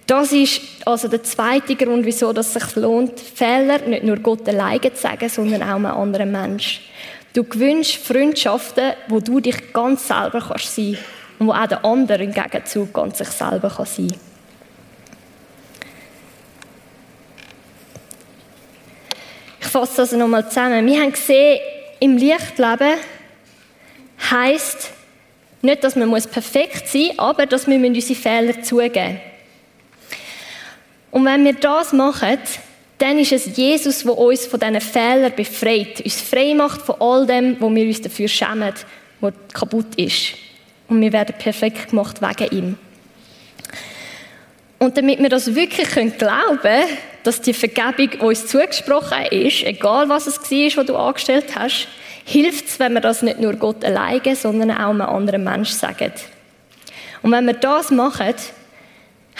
Das 0.07 0.31
ist 0.33 0.61
also 0.85 1.09
der 1.09 1.25
zweite 1.25 1.75
Grund, 1.75 2.07
wieso 2.07 2.31
es 2.31 2.53
sich 2.53 2.77
lohnt, 2.77 3.19
Fehler 3.19 3.81
nicht 3.81 4.05
nur 4.05 4.19
Gott 4.19 4.49
alleine 4.49 4.93
zu 4.95 5.03
sagen, 5.03 5.29
sondern 5.29 5.63
auch 5.63 5.75
einem 5.75 5.87
anderen 5.87 6.31
Menschen. 6.31 6.83
Du 7.33 7.43
gewünschst 7.43 7.97
Freundschaften, 7.97 8.93
wo 9.09 9.19
du 9.19 9.41
dich 9.41 9.73
ganz 9.73 10.07
selber 10.07 10.41
kannst 10.41 10.77
sein 10.77 10.97
und 11.39 11.49
wo 11.49 11.53
auch 11.53 11.67
der 11.67 11.85
andere 11.85 12.23
im 12.23 12.33
Gegenzug 12.33 12.93
ganz 12.93 13.19
sich 13.19 13.29
selber 13.29 13.71
sein 13.71 14.09
kann. 14.09 14.26
Fasse 19.77 19.97
das 19.99 20.13
nochmal 20.13 20.49
zusammen. 20.49 20.87
Wir 20.87 21.03
haben 21.03 21.13
gesehen, 21.13 21.61
im 22.01 22.17
Lichtleben 22.17 22.95
heisst 24.31 24.91
nicht, 25.61 25.85
dass 25.85 25.97
man 25.97 26.11
perfekt 26.11 26.89
sein 26.89 27.09
muss, 27.09 27.19
aber 27.19 27.45
dass 27.45 27.67
wir 27.67 27.77
unsere 27.77 28.19
Fehler 28.19 28.63
zugeben. 28.63 29.21
Und 31.11 31.27
wenn 31.27 31.45
wir 31.45 31.53
das 31.53 31.93
machen, 31.93 32.39
dann 32.97 33.19
ist 33.19 33.33
es 33.33 33.55
Jesus, 33.55 34.03
der 34.03 34.17
uns 34.17 34.47
von 34.47 34.61
diesen 34.61 34.81
Fehlern 34.81 35.35
befreit, 35.37 36.01
uns 36.01 36.23
frei 36.23 36.55
macht 36.55 36.81
von 36.81 36.99
all 36.99 37.27
dem, 37.27 37.61
wo 37.61 37.69
wir 37.75 37.87
uns 37.87 38.01
dafür 38.01 38.29
schämen, 38.29 38.73
was 39.21 39.35
kaputt 39.53 39.95
ist. 39.97 40.37
Und 40.89 41.03
wir 41.03 41.13
werden 41.13 41.35
perfekt 41.39 41.91
gemacht 41.91 42.23
wegen 42.23 42.57
ihm. 42.57 42.79
Und 44.79 44.97
damit 44.97 45.19
wir 45.19 45.29
das 45.29 45.55
wirklich 45.55 45.89
glauben 46.17 46.61
können, 46.63 46.87
dass 47.27 47.41
die 47.41 47.55
Vergebung 47.55 48.21
uns 48.21 48.47
zugesprochen 48.47 49.27
ist, 49.31 49.65
egal 49.65 50.09
was 50.09 50.27
es 50.27 50.39
war, 50.39 50.77
was 50.77 50.87
du 50.87 50.97
angestellt 50.97 51.57
hast, 51.57 51.89
hilft 52.25 52.67
es, 52.69 52.79
wenn 52.79 52.93
wir 52.93 53.01
das 53.01 53.23
nicht 53.23 53.41
nur 53.41 53.55
Gott 53.55 53.85
alleine, 53.85 54.37
sondern 54.37 54.71
auch 54.71 54.91
einem 54.91 55.01
anderen 55.03 55.43
Menschen 55.45 55.77
sagen. 55.77 56.13
Und 57.23 57.33
wenn 57.33 57.47
wir 57.47 57.55
das 57.55 57.91
machen, 57.91 58.35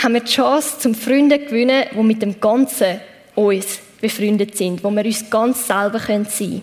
haben 0.03 0.15
wir 0.15 0.21
die 0.21 0.33
Chance, 0.33 0.79
zum 0.81 0.95
Freunde 0.95 1.39
zu 1.39 1.47
gewinnen, 1.47 1.85
die 1.93 2.03
mit 2.03 2.23
dem 2.23 2.41
Ganzen 2.41 3.01
uns 3.35 3.79
befreundet 4.01 4.57
sind, 4.57 4.83
wo 4.83 4.91
wir 4.91 5.05
uns 5.05 5.31
ganz 5.31 5.67
selber 5.67 5.99
sein 6.01 6.27
können. 6.27 6.63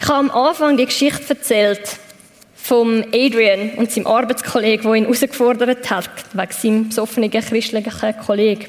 Ich 0.00 0.08
habe 0.08 0.18
am 0.18 0.30
Anfang 0.30 0.76
die 0.76 0.86
Geschichte 0.86 1.30
erzählt 1.30 1.98
vom 2.62 3.04
Adrian 3.12 3.70
und 3.76 3.90
seinem 3.90 4.06
Arbeitskollegen, 4.06 4.84
der 4.84 4.94
ihn 4.94 5.04
herausgefordert 5.04 5.90
hat, 5.90 6.10
wegen 6.32 6.52
seinem 6.52 6.88
besoffenen 6.88 7.30
christlichen 7.30 7.84
Kollegen. 8.24 8.66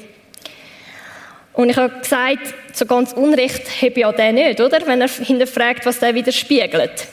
Und 1.52 1.68
ich 1.68 1.76
habe 1.76 2.00
gesagt, 2.00 2.54
so 2.72 2.86
ganz 2.86 3.12
Unrecht 3.12 3.82
habe 3.82 4.00
ja 4.00 4.10
der 4.12 4.32
nicht, 4.32 4.60
oder? 4.60 4.78
Wenn 4.86 5.02
er 5.02 5.08
hinterfragt, 5.08 5.84
was 5.84 5.98
der 5.98 6.14
widerspiegelt. 6.14 7.08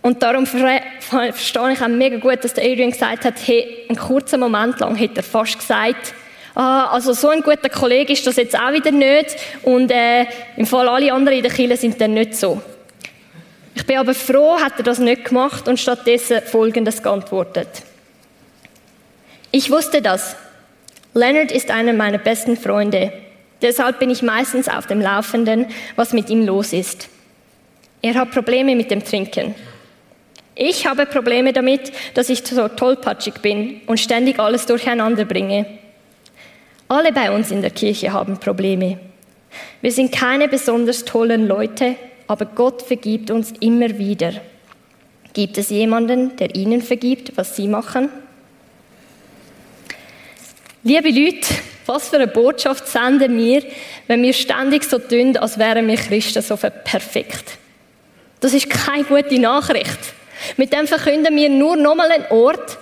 Und 0.00 0.22
darum 0.22 0.46
verstehe 0.46 1.72
ich 1.72 1.82
auch 1.82 1.88
mega 1.88 2.16
gut, 2.16 2.42
dass 2.42 2.54
der 2.54 2.64
Adrian 2.64 2.90
gesagt 2.90 3.24
hat, 3.24 3.34
hey, 3.44 3.84
einen 3.88 3.98
kurzen 3.98 4.40
Moment 4.40 4.80
lang 4.80 4.98
hat 4.98 5.16
er 5.16 5.22
fast 5.22 5.58
gesagt, 5.58 6.14
ah, 6.54 6.86
also 6.86 7.12
so 7.12 7.28
ein 7.28 7.42
guter 7.42 7.68
Kollege 7.68 8.14
ist 8.14 8.26
das 8.26 8.36
jetzt 8.36 8.58
auch 8.58 8.72
wieder 8.72 8.90
nicht 8.90 9.36
und 9.62 9.90
äh, 9.90 10.26
im 10.56 10.66
Fall 10.66 10.88
alle 10.88 11.12
anderen 11.12 11.36
in 11.36 11.44
der 11.44 11.52
Kirche 11.52 11.76
sind 11.76 12.00
dann 12.00 12.14
nicht 12.14 12.34
so. 12.36 12.62
Ich 13.78 13.86
bin 13.86 13.96
aber 13.96 14.12
froh, 14.12 14.58
hat 14.58 14.72
er 14.78 14.82
das 14.82 14.98
nicht 14.98 15.26
gemacht 15.26 15.68
und 15.68 15.78
stattdessen 15.78 16.42
Folgendes 16.42 17.00
geantwortet. 17.00 17.68
Ich 19.52 19.70
wusste 19.70 20.02
das. 20.02 20.34
Leonard 21.14 21.52
ist 21.52 21.70
einer 21.70 21.92
meiner 21.92 22.18
besten 22.18 22.56
Freunde. 22.56 23.12
Deshalb 23.62 24.00
bin 24.00 24.10
ich 24.10 24.20
meistens 24.20 24.68
auf 24.68 24.88
dem 24.88 25.00
Laufenden, 25.00 25.66
was 25.94 26.12
mit 26.12 26.28
ihm 26.28 26.44
los 26.44 26.72
ist. 26.72 27.08
Er 28.02 28.14
hat 28.14 28.32
Probleme 28.32 28.74
mit 28.74 28.90
dem 28.90 29.04
Trinken. 29.04 29.54
Ich 30.56 30.84
habe 30.88 31.06
Probleme 31.06 31.52
damit, 31.52 31.92
dass 32.14 32.30
ich 32.30 32.44
so 32.44 32.66
tollpatschig 32.66 33.34
bin 33.34 33.82
und 33.86 34.00
ständig 34.00 34.40
alles 34.40 34.66
durcheinander 34.66 35.24
bringe. 35.24 35.66
Alle 36.88 37.12
bei 37.12 37.30
uns 37.30 37.52
in 37.52 37.62
der 37.62 37.70
Kirche 37.70 38.12
haben 38.12 38.40
Probleme. 38.40 38.98
Wir 39.80 39.92
sind 39.92 40.10
keine 40.10 40.48
besonders 40.48 41.04
tollen 41.04 41.46
Leute, 41.46 41.94
aber 42.28 42.44
Gott 42.44 42.82
vergibt 42.82 43.30
uns 43.30 43.52
immer 43.60 43.98
wieder. 43.98 44.34
Gibt 45.32 45.58
es 45.58 45.70
jemanden, 45.70 46.36
der 46.36 46.54
ihnen 46.54 46.82
vergibt, 46.82 47.32
was 47.36 47.56
sie 47.56 47.66
machen? 47.66 48.10
Liebe 50.84 51.08
Leute, 51.08 51.54
was 51.86 52.08
für 52.08 52.16
eine 52.16 52.26
Botschaft 52.28 52.86
senden 52.86 53.36
wir, 53.36 53.62
wenn 54.06 54.22
wir 54.22 54.32
ständig 54.32 54.84
so 54.84 54.98
tun, 54.98 55.36
als 55.36 55.58
wären 55.58 55.88
wir 55.88 55.96
Christen 55.96 56.42
so 56.42 56.56
perfekt? 56.56 57.58
Das 58.40 58.52
ist 58.52 58.70
keine 58.70 59.04
gute 59.04 59.38
Nachricht. 59.40 59.98
Mit 60.56 60.72
dem 60.72 60.86
verkünden 60.86 61.34
wir 61.34 61.48
nur 61.48 61.76
nochmal 61.76 62.10
einen 62.10 62.26
Ort, 62.30 62.78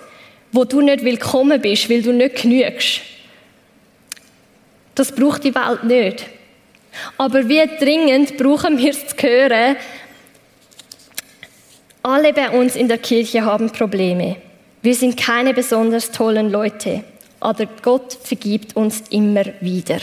wo 0.51 0.63
du 0.65 0.81
nicht 0.81 1.03
willkommen 1.03 1.59
bist, 1.61 1.89
weil 1.89 2.01
du 2.01 2.11
nicht 2.11 2.41
genügst. 2.41 3.01
Das 4.93 5.11
braucht 5.11 5.43
die 5.43 5.55
Welt 5.55 5.83
nicht. 5.83 6.25
Aber 7.17 7.47
wie 7.47 7.65
dringend 7.79 8.37
brauchen 8.37 8.77
wir 8.77 8.91
es 8.91 9.07
zu 9.07 9.15
hören, 9.17 9.75
alle 12.03 12.33
bei 12.33 12.49
uns 12.49 12.75
in 12.75 12.87
der 12.87 12.99
Kirche 12.99 13.43
haben 13.43 13.71
Probleme. 13.71 14.37
Wir 14.81 14.95
sind 14.95 15.17
keine 15.17 15.53
besonders 15.53 16.11
tollen 16.11 16.49
Leute, 16.49 17.03
aber 17.39 17.65
Gott 17.81 18.17
vergibt 18.23 18.75
uns 18.75 19.03
immer 19.09 19.43
wieder. 19.59 19.97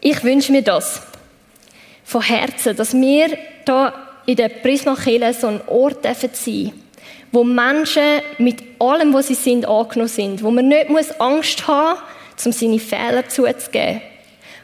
Ich 0.00 0.22
wünsche 0.22 0.52
mir 0.52 0.62
das 0.62 1.02
von 2.04 2.22
Herzen, 2.22 2.76
dass 2.76 2.94
wir 2.94 3.36
da 3.64 3.92
in 4.26 4.36
der 4.36 4.48
Prismakille 4.48 5.34
so 5.34 5.48
ein 5.48 5.60
Ort 5.66 6.04
sein 6.04 6.16
dürfen 6.20 6.88
wo 7.32 7.44
Menschen 7.44 8.20
mit 8.38 8.62
allem, 8.78 9.12
was 9.12 9.28
sie 9.28 9.34
sind, 9.34 9.66
angenommen 9.66 10.08
sind, 10.08 10.42
wo 10.42 10.50
man 10.50 10.68
nicht 10.68 10.88
Angst 11.20 11.66
haben 11.66 11.98
muss, 11.98 12.08
um 12.46 12.52
seine 12.52 12.78
Fehler 12.78 13.28
zuzugeben, 13.28 14.00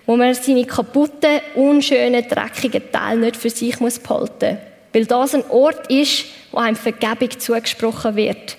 wo 0.06 0.16
man 0.16 0.34
seine 0.34 0.64
kaputten, 0.64 1.40
unschönen, 1.54 2.26
dreckigen 2.28 2.90
Teile 2.92 3.20
nicht 3.20 3.36
für 3.36 3.50
sich 3.50 3.80
muss 3.80 3.98
behalten 3.98 4.58
weil 4.94 5.04
das 5.04 5.34
ein 5.34 5.44
Ort 5.50 5.90
ist, 5.90 6.26
wo 6.52 6.58
einem 6.58 6.76
Vergebung 6.76 7.38
zugesprochen 7.38 8.16
wird. 8.16 8.56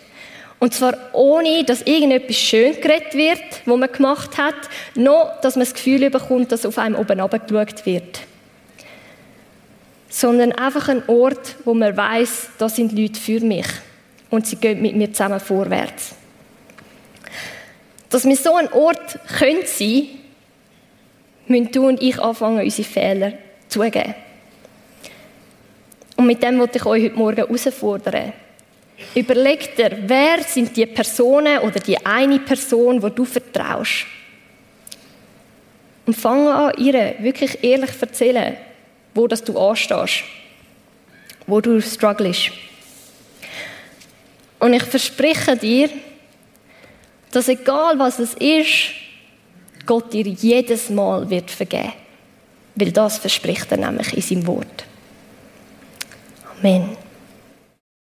Und 0.59 0.73
zwar 0.73 0.95
ohne, 1.13 1.63
dass 1.63 1.81
irgendetwas 1.81 2.35
schön 2.35 2.79
geredet 2.79 3.13
wird, 3.13 3.41
was 3.65 3.77
man 3.77 3.91
gemacht 3.91 4.37
hat, 4.37 4.55
noch, 4.95 5.39
dass 5.41 5.55
man 5.55 5.65
das 5.65 5.73
Gefühl 5.73 6.09
bekommt, 6.09 6.51
dass 6.51 6.65
auf 6.65 6.77
einem 6.77 6.95
oben 6.95 7.17
geschaut 7.17 7.85
wird. 7.85 8.19
Sondern 10.09 10.51
einfach 10.51 10.89
ein 10.89 11.03
Ort, 11.07 11.55
wo 11.65 11.73
man 11.73 11.95
weiß, 11.95 12.49
da 12.57 12.69
sind 12.69 12.97
Leute 12.97 13.19
für 13.19 13.39
mich 13.39 13.67
und 14.29 14.45
sie 14.47 14.55
gehen 14.57 14.81
mit 14.81 14.95
mir 14.95 15.11
zusammen 15.11 15.39
vorwärts. 15.39 16.15
Dass 18.15 18.23
wir 18.23 18.37
so 18.37 18.55
ein 18.55 18.71
Ort 18.71 19.19
können 19.37 19.65
sein, 19.65 20.07
müssen 21.47 21.69
du 21.73 21.85
und 21.85 22.01
ich 22.01 22.17
anfangen, 22.17 22.63
unsere 22.63 22.87
Fehler 22.87 23.33
zugeben. 23.67 24.15
Und 26.15 26.25
mit 26.25 26.41
dem 26.41 26.57
wollte 26.57 26.77
ich 26.77 26.85
euch 26.85 27.03
heute 27.03 27.15
Morgen 27.17 27.35
herausfordern. 27.35 28.31
Überleg 29.15 29.75
dir, 29.75 29.97
wer 30.05 30.41
sind 30.43 30.77
die 30.77 30.85
Personen 30.85 31.57
oder 31.57 31.77
die 31.81 32.05
eine 32.05 32.39
Person, 32.39 33.01
wo 33.01 33.09
du 33.09 33.25
vertraust. 33.25 34.05
Und 36.05 36.15
fange 36.15 36.53
an, 36.53 36.73
ihr 36.77 37.15
wirklich 37.19 37.61
ehrlich 37.65 37.99
zu 37.99 38.05
erzählen, 38.05 38.55
wo 39.13 39.27
das 39.27 39.43
du 39.43 39.59
anstehst, 39.59 40.23
wo 41.47 41.59
du 41.59 41.81
strugglest. 41.81 42.51
Und 44.59 44.71
ich 44.71 44.83
verspreche 44.83 45.57
dir, 45.57 45.89
dass 47.31 47.47
egal 47.47 47.99
was 47.99 48.19
es 48.19 48.33
ist, 48.35 48.91
Gott 49.85 50.13
dir 50.13 50.25
jedes 50.27 50.89
Mal 50.89 51.29
wird 51.29 51.51
vergeben. 51.51 51.93
Weil 52.75 52.91
das 52.91 53.17
verspricht 53.17 53.71
er 53.71 53.77
nämlich 53.77 54.13
in 54.13 54.21
seinem 54.21 54.47
Wort. 54.47 54.85
Amen. 56.59 57.04